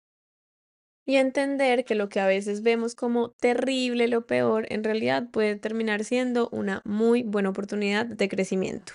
[1.06, 5.56] Y entender que lo que a veces vemos como terrible, lo peor, en realidad puede
[5.56, 8.92] terminar siendo una muy buena oportunidad de crecimiento.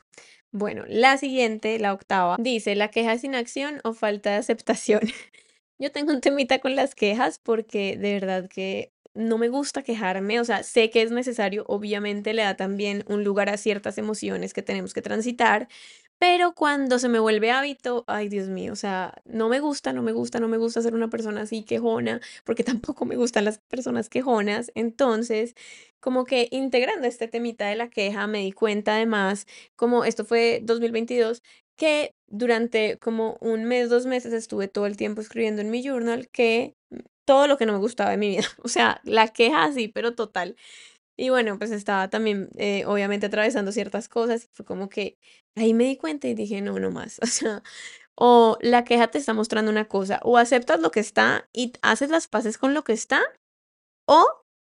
[0.51, 5.01] Bueno, la siguiente, la octava, dice la queja sin acción o falta de aceptación.
[5.79, 10.39] Yo tengo un temita con las quejas porque de verdad que no me gusta quejarme,
[10.39, 14.53] o sea, sé que es necesario, obviamente le da también un lugar a ciertas emociones
[14.53, 15.67] que tenemos que transitar,
[16.19, 20.01] pero cuando se me vuelve hábito, ay Dios mío, o sea, no me gusta, no
[20.01, 23.59] me gusta, no me gusta ser una persona así quejona, porque tampoco me gustan las
[23.59, 24.71] personas quejonas.
[24.75, 25.55] Entonces,
[25.99, 30.61] como que integrando este temita de la queja, me di cuenta además, como esto fue
[30.63, 31.41] 2022,
[31.75, 36.29] que durante como un mes, dos meses estuve todo el tiempo escribiendo en mi journal
[36.29, 36.75] que
[37.25, 40.13] todo lo que no me gustaba de mi vida, o sea, la queja sí, pero
[40.15, 40.55] total.
[41.17, 45.17] Y bueno, pues estaba también, eh, obviamente, atravesando ciertas cosas fue como que
[45.55, 47.19] ahí me di cuenta y dije, no, no más.
[47.23, 47.63] O sea,
[48.15, 52.09] o la queja te está mostrando una cosa, o aceptas lo que está y haces
[52.09, 53.21] las paces con lo que está,
[54.07, 54.25] o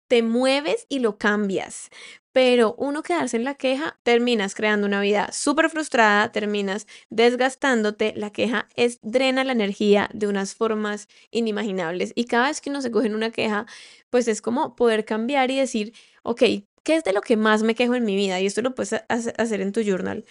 [0.10, 1.90] te mueves y lo cambias.
[2.36, 8.12] Pero uno quedarse en la queja, terminas creando una vida súper frustrada, terminas desgastándote.
[8.18, 12.12] La queja es, drena la energía de unas formas inimaginables.
[12.14, 13.66] Y cada vez que uno se coge en una queja,
[14.10, 15.94] pues es como poder cambiar y decir,
[16.24, 16.42] ok,
[16.84, 18.42] ¿qué es de lo que más me quejo en mi vida?
[18.42, 20.26] Y esto lo puedes hacer en tu journal.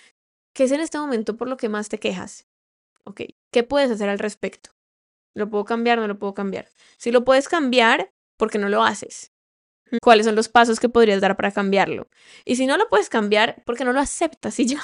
[0.55, 2.47] ¿Qué es en este momento por lo que más te quejas?
[3.05, 4.73] Ok, ¿qué puedes hacer al respecto?
[5.35, 5.97] ¿Lo puedo cambiar?
[5.97, 6.69] ¿No lo puedo cambiar?
[6.99, 9.34] Si lo puedes cambiar, ¿por qué no lo haces?
[10.03, 12.09] Cuáles son los pasos que podrías dar para cambiarlo.
[12.45, 14.81] Y si no lo puedes cambiar, ¿por qué no lo aceptas y ya?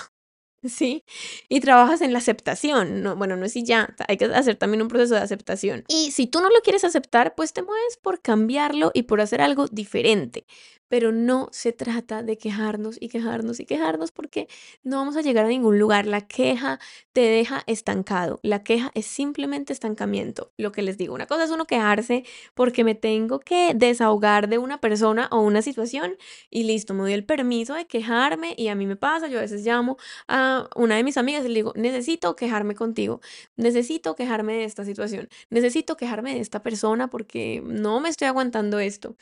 [0.64, 1.04] ¿Sí?
[1.48, 3.02] Y trabajas en la aceptación.
[3.02, 5.84] No, bueno, no es y ya, hay que hacer también un proceso de aceptación.
[5.88, 9.40] Y si tú no lo quieres aceptar, pues te mueves por cambiarlo y por hacer
[9.40, 10.44] algo diferente.
[10.90, 14.48] Pero no se trata de quejarnos y quejarnos y quejarnos porque
[14.82, 16.04] no vamos a llegar a ningún lugar.
[16.04, 16.80] La queja
[17.12, 18.40] te deja estancado.
[18.42, 20.52] La queja es simplemente estancamiento.
[20.56, 22.24] Lo que les digo, una cosa es uno quejarse
[22.54, 26.16] porque me tengo que desahogar de una persona o una situación
[26.50, 29.42] y listo, me doy el permiso de quejarme y a mí me pasa, yo a
[29.42, 33.20] veces llamo a una de mis amigas y le digo, necesito quejarme contigo,
[33.56, 38.80] necesito quejarme de esta situación, necesito quejarme de esta persona porque no me estoy aguantando
[38.80, 39.14] esto.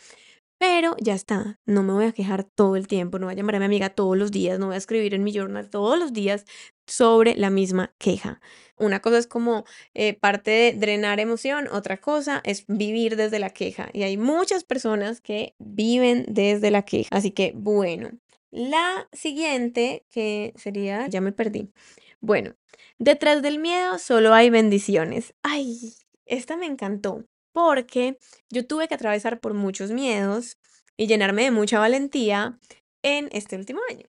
[0.59, 3.55] Pero ya está, no me voy a quejar todo el tiempo, no voy a llamar
[3.57, 6.13] a mi amiga todos los días, no voy a escribir en mi journal todos los
[6.13, 6.45] días
[6.87, 8.41] sobre la misma queja.
[8.77, 13.51] Una cosa es como eh, parte de drenar emoción, otra cosa es vivir desde la
[13.51, 13.89] queja.
[13.93, 17.09] Y hay muchas personas que viven desde la queja.
[17.13, 18.11] Así que bueno,
[18.51, 21.71] la siguiente que sería, ya me perdí.
[22.21, 22.57] Bueno,
[22.99, 25.35] detrás del miedo solo hay bendiciones.
[25.43, 25.95] Ay,
[26.27, 28.19] esta me encantó porque
[28.51, 30.59] yo tuve que atravesar por muchos miedos
[30.97, 32.59] y llenarme de mucha valentía
[33.03, 34.07] en este último año.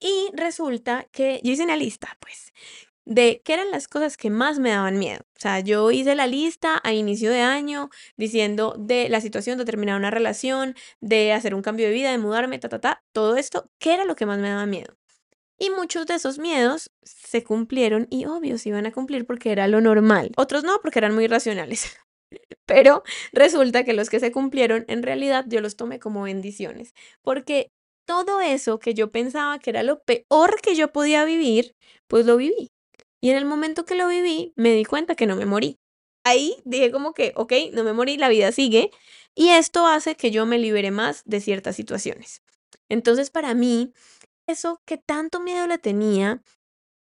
[0.00, 2.52] Y resulta que yo hice una lista, pues,
[3.04, 5.20] de qué eran las cosas que más me daban miedo.
[5.36, 9.64] O sea, yo hice la lista a inicio de año diciendo de la situación de
[9.64, 13.36] terminar una relación, de hacer un cambio de vida, de mudarme, ta, ta, ta, todo
[13.36, 14.96] esto, qué era lo que más me daba miedo.
[15.58, 19.68] Y muchos de esos miedos se cumplieron y obvio se iban a cumplir porque era
[19.68, 20.32] lo normal.
[20.36, 21.98] Otros no, porque eran muy irracionales.
[22.66, 27.70] Pero resulta que los que se cumplieron, en realidad yo los tomé como bendiciones, porque
[28.06, 31.74] todo eso que yo pensaba que era lo peor que yo podía vivir,
[32.08, 32.70] pues lo viví.
[33.20, 35.78] Y en el momento que lo viví, me di cuenta que no me morí.
[36.24, 38.90] Ahí dije como que, ok, no me morí, la vida sigue.
[39.34, 42.42] Y esto hace que yo me libere más de ciertas situaciones.
[42.88, 43.92] Entonces, para mí,
[44.48, 46.42] eso que tanto miedo le tenía,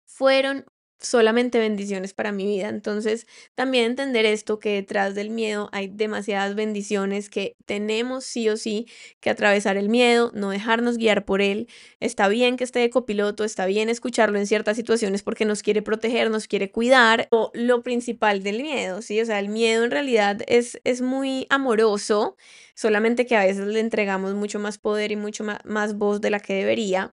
[0.05, 0.65] fueron
[1.04, 2.70] solamente bendiciones para mi vida.
[2.70, 8.58] Entonces, también entender esto, que detrás del miedo hay demasiadas bendiciones que tenemos sí o
[8.58, 8.88] sí
[9.20, 11.68] que atravesar el miedo, no dejarnos guiar por él.
[12.00, 15.82] Está bien que esté de copiloto, está bien escucharlo en ciertas situaciones porque nos quiere
[15.82, 17.28] proteger, nos quiere cuidar.
[17.32, 19.20] O lo principal del miedo, ¿sí?
[19.22, 22.38] O sea, el miedo en realidad es, es muy amoroso,
[22.76, 26.39] solamente que a veces le entregamos mucho más poder y mucho más, voz de la
[26.39, 27.13] que debería.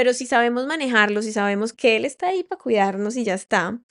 [0.00, 3.82] Pero si sabemos manejarlo, si sabemos que Él está ahí para cuidarnos y ya está,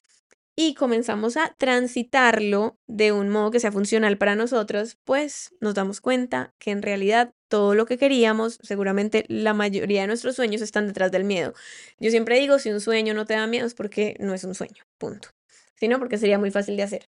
[0.56, 6.02] y comenzamos a transitarlo de un modo que sea funcional para nosotros, pues nos damos
[6.02, 10.88] cuenta que en realidad todo lo que queríamos, seguramente la mayoría de nuestros sueños están
[10.88, 11.54] detrás del miedo.
[12.00, 14.56] Yo siempre digo, si un sueño no te da miedo es porque no es un
[14.56, 15.30] sueño, punto.
[15.76, 17.08] Si no, porque sería muy fácil de hacer.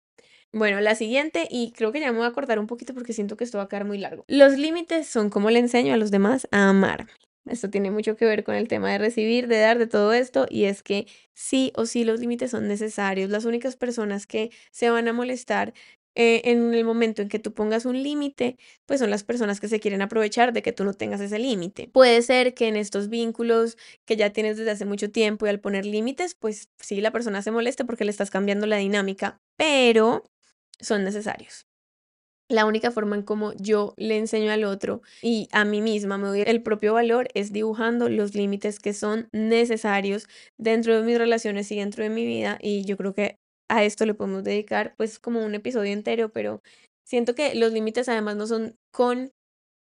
[0.52, 3.36] Bueno, la siguiente, y creo que ya me voy a acordar un poquito porque siento
[3.36, 4.24] que esto va a quedar muy largo.
[4.26, 7.12] Los límites son como le enseño a los demás a amarme.
[7.50, 10.46] Esto tiene mucho que ver con el tema de recibir, de dar, de todo esto,
[10.50, 13.30] y es que sí o sí los límites son necesarios.
[13.30, 15.74] Las únicas personas que se van a molestar
[16.14, 18.56] eh, en el momento en que tú pongas un límite,
[18.86, 21.88] pues son las personas que se quieren aprovechar de que tú no tengas ese límite.
[21.92, 25.60] Puede ser que en estos vínculos que ya tienes desde hace mucho tiempo y al
[25.60, 30.24] poner límites, pues sí, la persona se moleste porque le estás cambiando la dinámica, pero
[30.80, 31.67] son necesarios
[32.48, 36.28] la única forma en cómo yo le enseño al otro y a mí misma me
[36.28, 41.70] doy el propio valor es dibujando los límites que son necesarios dentro de mis relaciones
[41.72, 43.36] y dentro de mi vida y yo creo que
[43.70, 46.62] a esto le podemos dedicar pues como un episodio entero, pero
[47.06, 49.30] siento que los límites además no son con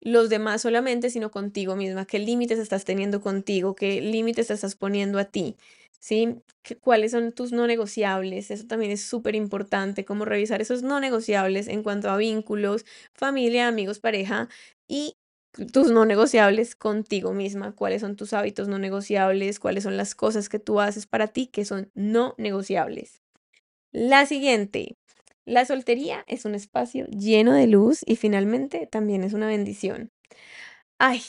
[0.01, 5.19] los demás solamente, sino contigo misma, qué límites estás teniendo contigo, qué límites estás poniendo
[5.19, 5.55] a ti.
[6.01, 6.41] ¿sí?
[6.81, 8.51] ¿Cuáles son tus no negociables?
[8.51, 13.67] Eso también es súper importante, como revisar esos no negociables en cuanto a vínculos, familia,
[13.67, 14.49] amigos, pareja
[14.87, 15.15] y
[15.73, 20.49] tus no negociables contigo misma, cuáles son tus hábitos no negociables, cuáles son las cosas
[20.49, 23.21] que tú haces para ti que son no negociables.
[23.91, 24.97] La siguiente,
[25.51, 30.11] la soltería es un espacio lleno de luz y finalmente también es una bendición.
[30.97, 31.21] Ay,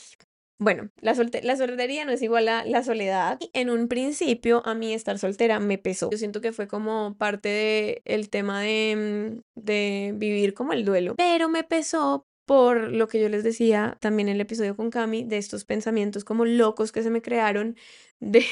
[0.59, 3.39] bueno, la, soltería no es igual a la soledad.
[3.41, 6.09] Y en un principio a mí estar soltera me pesó.
[6.11, 11.17] Yo siento que fue como parte del tema de, mm, de vivir como el duelo.
[11.17, 15.25] Pero me pesó por lo que yo les decía también en el episodio con Cami,
[15.25, 17.77] de estos pensamientos como locos que se me crearon
[18.21, 18.45] de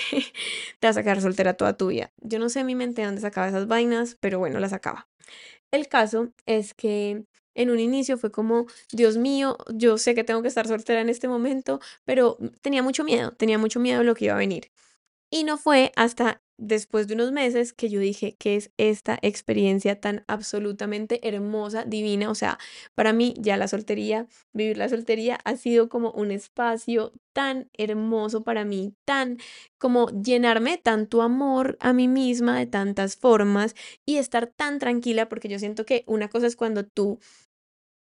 [0.80, 2.12] te vas a quedar soltera toda tu vida.
[2.18, 5.08] Yo no sé mi mente dónde sacaba esas vainas, pero bueno, las sacaba.
[5.72, 10.42] El caso es que en un inicio fue como, Dios mío, yo sé que tengo
[10.42, 14.14] que estar soltera en este momento, pero tenía mucho miedo, tenía mucho miedo de lo
[14.14, 14.70] que iba a venir.
[15.30, 19.98] Y no fue hasta después de unos meses que yo dije que es esta experiencia
[19.98, 22.30] tan absolutamente hermosa, divina.
[22.30, 22.58] O sea,
[22.94, 28.44] para mí ya la soltería, vivir la soltería ha sido como un espacio tan hermoso
[28.44, 29.38] para mí, tan
[29.78, 35.48] como llenarme tanto amor a mí misma de tantas formas y estar tan tranquila porque
[35.48, 37.18] yo siento que una cosa es cuando tú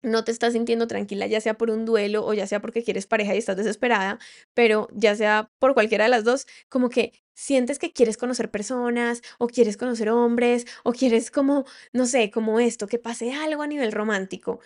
[0.04, 3.06] no te estás sintiendo tranquila, ya sea por un duelo o ya sea porque quieres
[3.06, 4.18] pareja y estás desesperada,
[4.54, 9.22] pero ya sea por cualquiera de las dos, como que sientes que quieres conocer personas
[9.38, 13.66] o quieres conocer hombres o quieres como, no sé, como esto, que pase algo a
[13.66, 14.60] nivel romántico.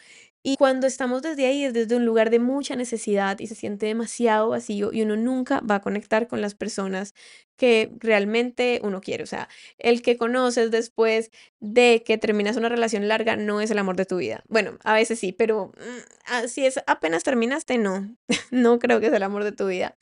[0.48, 3.84] Y cuando estamos desde ahí es desde un lugar de mucha necesidad y se siente
[3.84, 7.12] demasiado vacío y uno nunca va a conectar con las personas
[7.58, 9.24] que realmente uno quiere.
[9.24, 11.30] O sea, el que conoces después
[11.60, 14.42] de que terminas una relación larga no es el amor de tu vida.
[14.48, 18.16] Bueno, a veces sí, pero mm, si es apenas terminaste, no,
[18.50, 19.98] no creo que sea el amor de tu vida.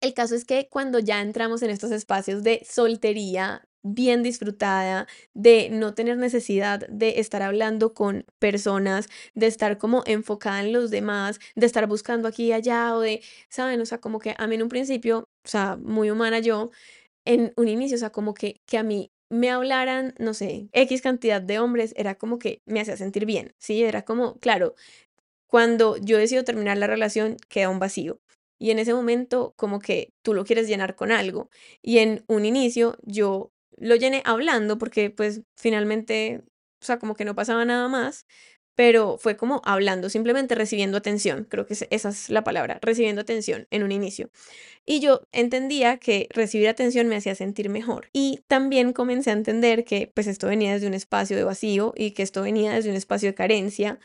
[0.00, 5.68] El caso es que cuando ya entramos en estos espacios de soltería bien disfrutada, de
[5.70, 11.38] no tener necesidad de estar hablando con personas, de estar como enfocada en los demás,
[11.54, 13.80] de estar buscando aquí y allá o de, ¿saben?
[13.80, 16.70] O sea, como que a mí en un principio, o sea, muy humana yo,
[17.24, 21.02] en un inicio, o sea, como que, que a mí me hablaran, no sé, X
[21.02, 23.82] cantidad de hombres, era como que me hacía sentir bien, ¿sí?
[23.84, 24.74] Era como, claro,
[25.48, 28.20] cuando yo decido terminar la relación, queda un vacío.
[28.58, 31.50] Y en ese momento, como que tú lo quieres llenar con algo.
[31.82, 36.42] Y en un inicio, yo lo llené hablando porque pues finalmente,
[36.82, 38.26] o sea, como que no pasaba nada más,
[38.76, 43.66] pero fue como hablando, simplemente recibiendo atención, creo que esa es la palabra, recibiendo atención
[43.70, 44.30] en un inicio.
[44.84, 48.08] Y yo entendía que recibir atención me hacía sentir mejor.
[48.12, 52.12] Y también comencé a entender que pues esto venía desde un espacio de vacío y
[52.12, 53.98] que esto venía desde un espacio de carencia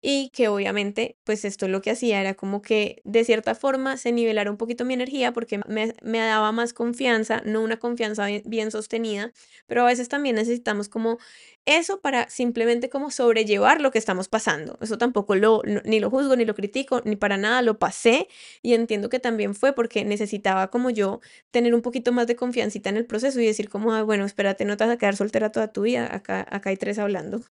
[0.00, 4.12] y que obviamente pues esto lo que hacía era como que de cierta forma se
[4.12, 8.70] nivelara un poquito mi energía porque me, me daba más confianza, no una confianza bien,
[8.70, 9.32] sostenida,
[9.66, 11.18] pero a veces también necesitamos como
[11.66, 14.78] eso para simplemente como sobrellevar lo que estamos pasando.
[14.80, 18.28] Eso tampoco lo, ni lo juzgo, ni lo critico, ni para nada lo pasé
[18.62, 21.20] y entiendo que también fue porque necesitaba como yo
[21.50, 24.76] tener un poquito más de confiancita en el proceso y decir como, bueno, espérate, no
[24.76, 27.42] te vas a quedar soltera toda tu vida, acá, acá hay tres hablando.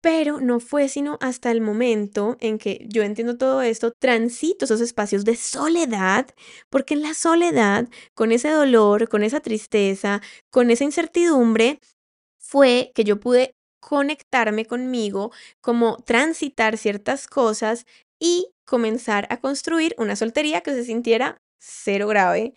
[0.00, 4.80] Pero no fue sino hasta el momento en que yo entiendo todo esto, transito esos
[4.80, 6.28] espacios de soledad,
[6.70, 10.20] porque en la soledad, con ese dolor, con esa tristeza,
[10.50, 11.80] con esa incertidumbre,
[12.38, 17.86] fue que yo pude conectarme conmigo, como transitar ciertas cosas
[18.18, 22.54] y comenzar a construir una soltería que se sintiera cero grave,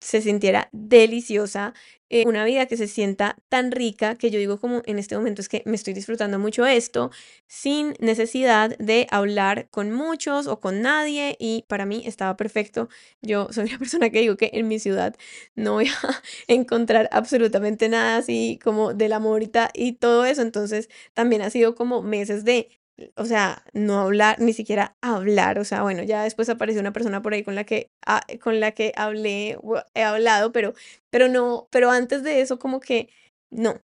[0.00, 1.74] se sintiera deliciosa,
[2.08, 5.40] eh, una vida que se sienta tan rica que yo digo como en este momento
[5.40, 7.10] es que me estoy disfrutando mucho esto
[7.46, 12.88] sin necesidad de hablar con muchos o con nadie y para mí estaba perfecto.
[13.22, 15.14] Yo soy una persona que digo que en mi ciudad
[15.54, 19.42] no voy a encontrar absolutamente nada así como del amor
[19.74, 22.79] y todo eso, entonces también ha sido como meses de
[23.16, 27.22] o sea, no hablar, ni siquiera hablar, o sea, bueno, ya después apareció una persona
[27.22, 29.58] por ahí con la que, ah, con la que hablé,
[29.94, 30.74] he hablado, pero,
[31.10, 33.08] pero no, pero antes de eso como que
[33.50, 33.80] no,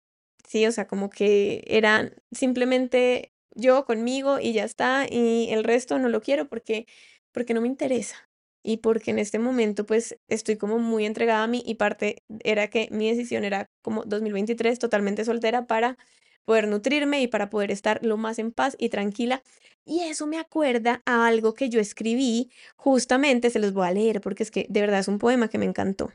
[0.49, 5.99] sí, o sea, como que eran simplemente yo conmigo y ya está, y el resto
[5.99, 6.87] no lo quiero porque,
[7.33, 8.17] porque no me interesa.
[8.63, 12.69] Y porque en este momento pues estoy como muy entregada a mí y parte era
[12.69, 15.97] que mi decisión era como 2023 totalmente soltera para
[16.45, 19.43] poder nutrirme y para poder estar lo más en paz y tranquila.
[19.85, 24.21] Y eso me acuerda a algo que yo escribí, justamente se los voy a leer
[24.21, 26.13] porque es que de verdad es un poema que me encantó.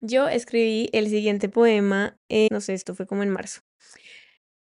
[0.00, 2.16] Yo escribí el siguiente poema,
[2.50, 3.62] no sé, esto fue como en marzo.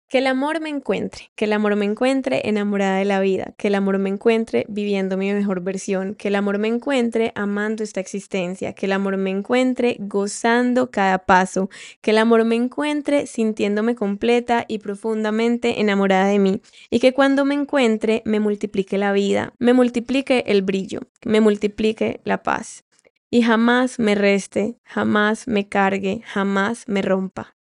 [0.10, 3.68] Que el amor me encuentre, que el amor me encuentre enamorada de la vida, que
[3.68, 8.00] el amor me encuentre viviendo mi mejor versión, que el amor me encuentre amando esta
[8.00, 11.70] existencia, que el amor me encuentre gozando cada paso,
[12.02, 17.46] que el amor me encuentre sintiéndome completa y profundamente enamorada de mí, y que cuando
[17.46, 22.84] me encuentre me multiplique la vida, me multiplique el brillo, me multiplique la paz,
[23.30, 27.59] y jamás me reste, jamás me cargue, jamás me rompa.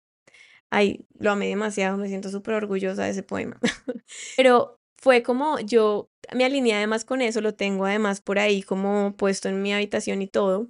[0.74, 3.58] Ay, lo amé demasiado, me siento súper orgullosa de ese poema.
[4.38, 9.14] Pero fue como yo me alineé además con eso, lo tengo además por ahí como
[9.14, 10.68] puesto en mi habitación y todo,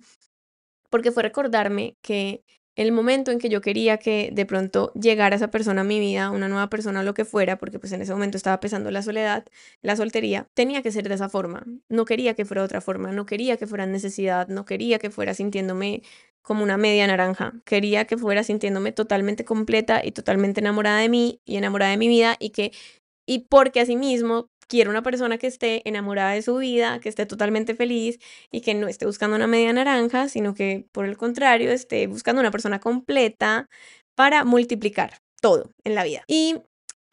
[0.91, 2.43] porque fue recordarme que
[2.77, 6.31] el momento en que yo quería que de pronto llegara esa persona a mi vida,
[6.31, 9.45] una nueva persona, lo que fuera, porque pues en ese momento estaba pesando la soledad,
[9.83, 11.65] la soltería, tenía que ser de esa forma.
[11.89, 15.11] No quería que fuera de otra forma, no quería que fuera necesidad, no quería que
[15.11, 16.03] fuera sintiéndome
[16.43, 17.53] como una media naranja.
[17.65, 22.09] Quería que fuera sintiéndome totalmente completa y totalmente enamorada de mí y enamorada de mi
[22.09, 22.73] vida y que
[23.27, 27.75] y porque asimismo quiero una persona que esté enamorada de su vida, que esté totalmente
[27.75, 28.19] feliz
[28.51, 32.41] y que no esté buscando una media naranja, sino que por el contrario esté buscando
[32.41, 33.69] una persona completa
[34.15, 36.25] para multiplicar todo en la vida.
[36.27, 36.57] Y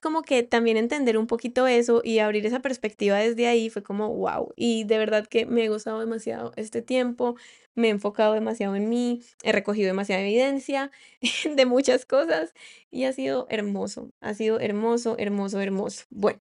[0.01, 4.15] como que también entender un poquito eso y abrir esa perspectiva desde ahí fue como
[4.15, 4.53] wow.
[4.55, 7.35] Y de verdad que me he gustado demasiado este tiempo,
[7.75, 10.91] me he enfocado demasiado en mí, he recogido demasiada evidencia
[11.55, 12.53] de muchas cosas
[12.89, 16.05] y ha sido hermoso, ha sido hermoso, hermoso, hermoso.
[16.09, 16.39] Bueno,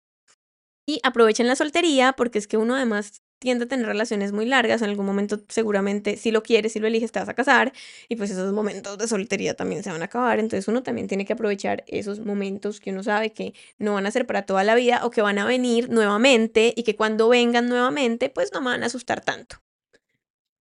[0.88, 4.82] Y aprovechen la soltería porque es que uno además tiende a tener relaciones muy largas,
[4.82, 7.74] en algún momento seguramente si lo quieres, si lo eliges, te vas a casar
[8.08, 11.26] y pues esos momentos de soltería también se van a acabar, entonces uno también tiene
[11.26, 14.76] que aprovechar esos momentos que uno sabe que no van a ser para toda la
[14.76, 18.68] vida o que van a venir nuevamente y que cuando vengan nuevamente pues no me
[18.72, 19.58] van a asustar tanto.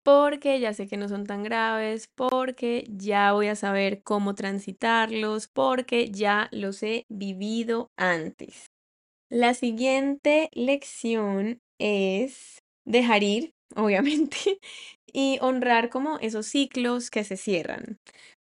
[0.04, 5.48] Porque ya sé que no son tan graves, porque ya voy a saber cómo transitarlos,
[5.48, 8.73] porque ya los he vivido antes.
[9.34, 14.60] La siguiente lección es dejar ir, obviamente,
[15.12, 17.98] y honrar como esos ciclos que se cierran.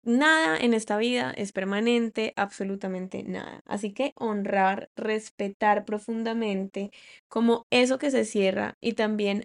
[0.05, 3.61] Nada en esta vida es permanente, absolutamente nada.
[3.67, 6.91] Así que honrar, respetar profundamente
[7.29, 9.45] como eso que se cierra y también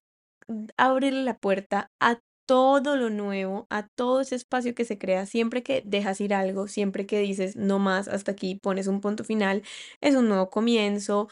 [0.77, 2.19] abrirle la puerta a
[2.51, 6.67] todo lo nuevo, a todo ese espacio que se crea, siempre que dejas ir algo,
[6.67, 9.63] siempre que dices no más, hasta aquí pones un punto final,
[10.01, 11.29] es un nuevo comienzo,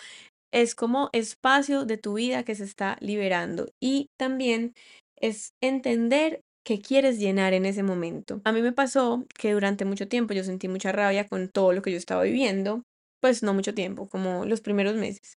[0.53, 4.73] es como espacio de tu vida que se está liberando y también
[5.17, 8.41] es entender qué quieres llenar en ese momento.
[8.45, 11.81] A mí me pasó que durante mucho tiempo yo sentí mucha rabia con todo lo
[11.81, 12.83] que yo estaba viviendo,
[13.21, 15.33] pues no mucho tiempo, como los primeros meses.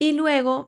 [0.00, 0.66] Y luego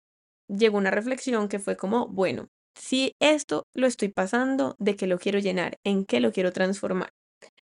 [0.48, 2.48] llegó una reflexión que fue como, bueno,
[2.78, 5.76] si esto lo estoy pasando, ¿de qué lo quiero llenar?
[5.84, 7.10] ¿En qué lo quiero transformar?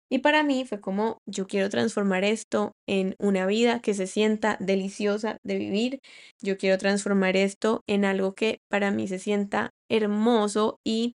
[0.10, 4.58] Y para mí fue como, yo quiero transformar esto en una vida que se sienta
[4.62, 6.00] deliciosa de vivir.
[6.42, 11.16] Yo quiero transformar esto en algo que para mí se sienta hermoso y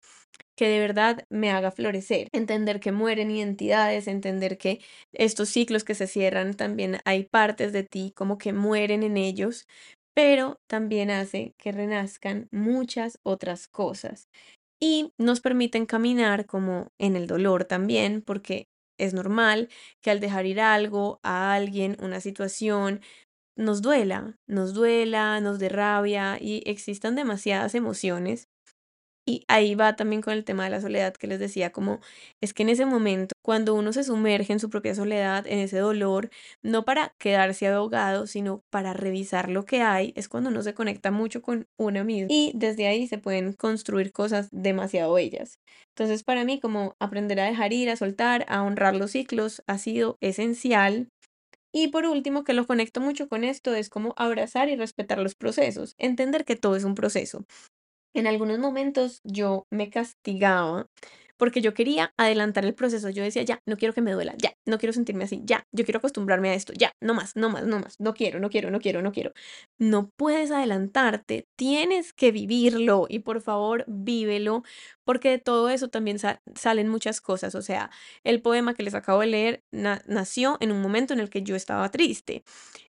[0.57, 2.29] que de verdad me haga florecer.
[2.33, 4.81] Entender que mueren identidades, entender que
[5.13, 9.67] estos ciclos que se cierran también hay partes de ti como que mueren en ellos,
[10.21, 14.29] pero también hace que renazcan muchas otras cosas
[14.79, 18.69] y nos permiten caminar como en el dolor también, porque
[18.99, 19.71] es normal
[20.03, 23.01] que al dejar ir algo, a alguien, una situación,
[23.57, 28.49] nos duela, nos duela, nos dé rabia y existan demasiadas emociones
[29.31, 32.01] y ahí va también con el tema de la soledad que les decía, como
[32.41, 35.79] es que en ese momento, cuando uno se sumerge en su propia soledad, en ese
[35.79, 36.31] dolor,
[36.65, 41.13] no para quedarse ahogado, sino para revisar lo que hay, es cuando uno se conecta
[41.13, 45.61] mucho con uno mismo y desde ahí se pueden construir cosas demasiado bellas.
[45.97, 49.79] Entonces, para mí, como aprender a dejar ir, a soltar, a honrar los ciclos, ha
[49.79, 51.07] sido esencial.
[51.73, 55.37] Y por último, que lo conecto mucho con esto, es como abrazar y respetar los
[55.37, 57.45] procesos, entender que todo es un proceso.
[58.15, 60.87] En algunos momentos yo me castigaba
[61.41, 63.09] porque yo quería adelantar el proceso.
[63.09, 65.85] Yo decía, ya, no quiero que me duela, ya, no quiero sentirme así, ya, yo
[65.85, 68.71] quiero acostumbrarme a esto, ya, no más, no más, no más, no quiero, no quiero,
[68.71, 69.33] no quiero, no quiero.
[69.79, 74.65] No puedes adelantarte, tienes que vivirlo y por favor vívelo,
[75.05, 76.19] porque de todo eso también
[76.55, 77.55] salen muchas cosas.
[77.55, 77.91] O sea,
[78.23, 81.57] el poema que les acabo de leer nació en un momento en el que yo
[81.57, 82.45] estaba triste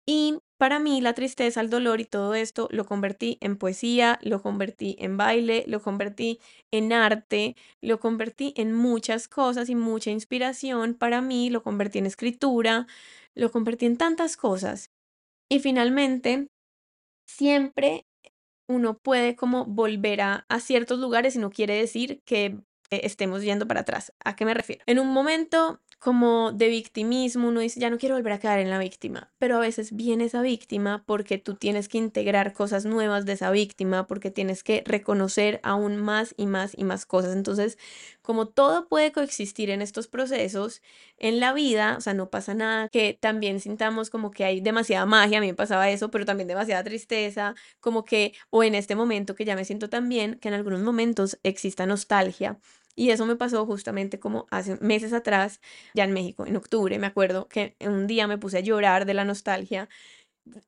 [0.06, 4.42] y para mí la tristeza, el dolor y todo esto lo convertí en poesía, lo
[4.42, 6.40] convertí en baile, lo convertí
[6.72, 12.06] en arte, lo convertí en muchas cosas y mucha inspiración para mí, lo convertí en
[12.06, 12.88] escritura,
[13.36, 14.92] lo convertí en tantas cosas.
[15.50, 16.48] Y finalmente,
[17.28, 18.06] siempre
[18.68, 22.46] uno puede como volver a, a ciertos lugares y no quiere decir que
[22.92, 24.14] eh, estemos yendo para atrás.
[24.24, 24.84] ¿A qué me refiero?
[24.88, 28.70] En un momento como de victimismo, uno dice, ya no quiero volver a quedar en
[28.70, 33.26] la víctima, pero a veces viene esa víctima porque tú tienes que integrar cosas nuevas
[33.26, 37.36] de esa víctima, porque tienes que reconocer aún más y más y más cosas.
[37.36, 37.78] Entonces,
[38.22, 40.82] como todo puede coexistir en estos procesos,
[41.18, 45.06] en la vida, o sea, no pasa nada que también sintamos como que hay demasiada
[45.06, 48.96] magia, a mí me pasaba eso, pero también demasiada tristeza, como que, o en este
[48.96, 52.60] momento que ya me siento tan bien, que en algunos momentos exista nostalgia
[52.96, 55.62] y eso me pasó justamente como hace meses atrás,
[55.94, 59.14] ya en México, en octubre, me acuerdo que un día me puse a llorar de
[59.14, 59.90] la nostalgia.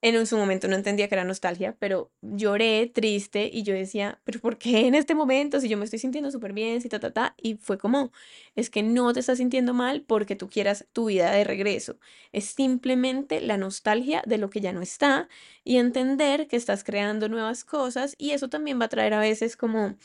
[0.01, 4.39] En su momento no entendía que era nostalgia, pero lloré triste y yo decía, pero
[4.39, 5.59] ¿por qué en este momento?
[5.61, 7.35] Si yo me estoy sintiendo súper bien, si ta, ta, ta.
[7.39, 8.11] Y fue como,
[8.55, 11.99] es que no te estás sintiendo mal porque tú quieras tu vida de regreso.
[12.31, 15.29] Es simplemente la nostalgia de lo que ya no está
[15.63, 19.55] y entender que estás creando nuevas cosas y eso también va a traer a veces
[19.57, 19.95] como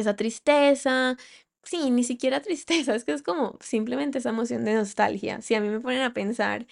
[0.00, 1.16] esa tristeza,
[1.62, 5.40] sí, ni siquiera tristeza, es que es como simplemente esa emoción de nostalgia.
[5.42, 6.66] Si a mí me ponen a pensar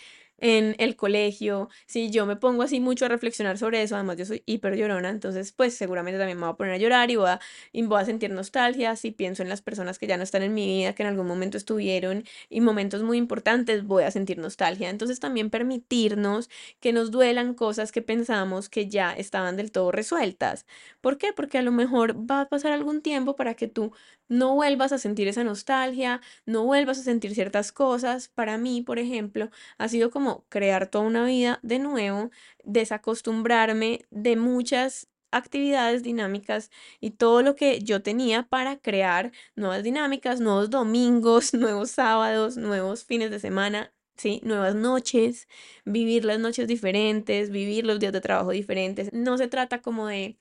[0.45, 4.27] en el colegio, si yo me pongo así mucho a reflexionar sobre eso, además yo
[4.27, 7.31] soy hiper llorona, entonces pues seguramente también me voy a poner a llorar y voy
[7.31, 7.41] a,
[7.73, 10.53] y voy a sentir nostalgia, si pienso en las personas que ya no están en
[10.53, 14.91] mi vida, que en algún momento estuvieron y momentos muy importantes, voy a sentir nostalgia.
[14.91, 20.67] Entonces también permitirnos que nos duelan cosas que pensamos que ya estaban del todo resueltas.
[21.01, 21.33] ¿Por qué?
[21.33, 23.93] Porque a lo mejor va a pasar algún tiempo para que tú
[24.29, 28.29] no vuelvas a sentir esa nostalgia, no vuelvas a sentir ciertas cosas.
[28.29, 32.30] Para mí, por ejemplo, ha sido como crear toda una vida de nuevo,
[32.64, 36.70] desacostumbrarme de muchas actividades dinámicas
[37.01, 43.05] y todo lo que yo tenía para crear nuevas dinámicas, nuevos domingos, nuevos sábados, nuevos
[43.05, 44.41] fines de semana, ¿sí?
[44.45, 45.49] Nuevas noches,
[45.85, 49.12] vivir las noches diferentes, vivir los días de trabajo diferentes.
[49.12, 50.39] No se trata como de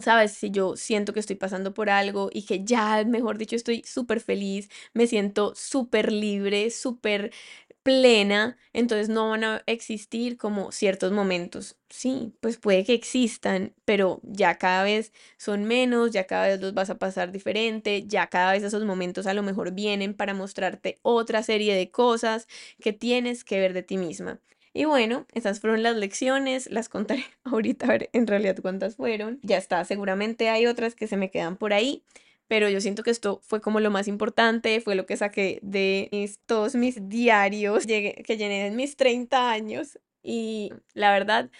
[0.00, 3.82] sabes, si yo siento que estoy pasando por algo y que ya, mejor dicho, estoy
[3.84, 7.32] súper feliz, me siento súper libre, súper
[7.84, 11.76] plena, entonces no van a existir como ciertos momentos.
[11.90, 16.74] Sí, pues puede que existan, pero ya cada vez son menos, ya cada vez los
[16.74, 20.98] vas a pasar diferente, ya cada vez esos momentos a lo mejor vienen para mostrarte
[21.02, 22.48] otra serie de cosas
[22.80, 24.40] que tienes que ver de ti misma.
[24.72, 29.38] Y bueno, esas fueron las lecciones, las contaré ahorita a ver en realidad cuántas fueron.
[29.42, 32.02] Ya está, seguramente hay otras que se me quedan por ahí,
[32.48, 36.08] pero yo siento que esto fue como lo más importante, fue lo que saqué de
[36.12, 41.50] mis, todos mis diarios que llené en mis 30 años y la verdad,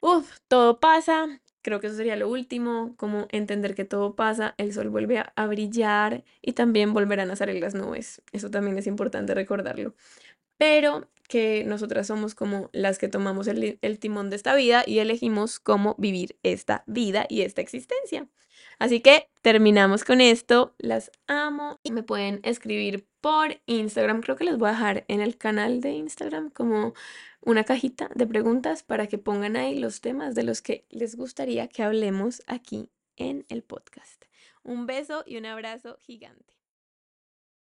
[0.00, 1.40] uff, todo pasa.
[1.62, 5.46] Creo que eso sería lo último, como entender que todo pasa, el sol vuelve a,
[5.46, 8.22] brillar y también volverán a salir las nubes.
[8.32, 9.94] Eso también es importante recordarlo.
[10.58, 15.60] Pero que nosotras somos como las que tomamos el, timón de esta vida y elegimos
[15.60, 18.28] cómo vivir esta vida y esta existencia.
[18.78, 20.74] Así que terminamos con esto.
[20.78, 24.20] Las amo y me pueden escribir por Instagram.
[24.20, 26.94] Creo que les voy a dejar en el canal de Instagram como
[27.40, 31.68] una cajita de preguntas para que pongan ahí los temas de los que les gustaría
[31.68, 34.24] que hablemos aquí en el podcast.
[34.62, 36.57] Un beso y un abrazo gigante.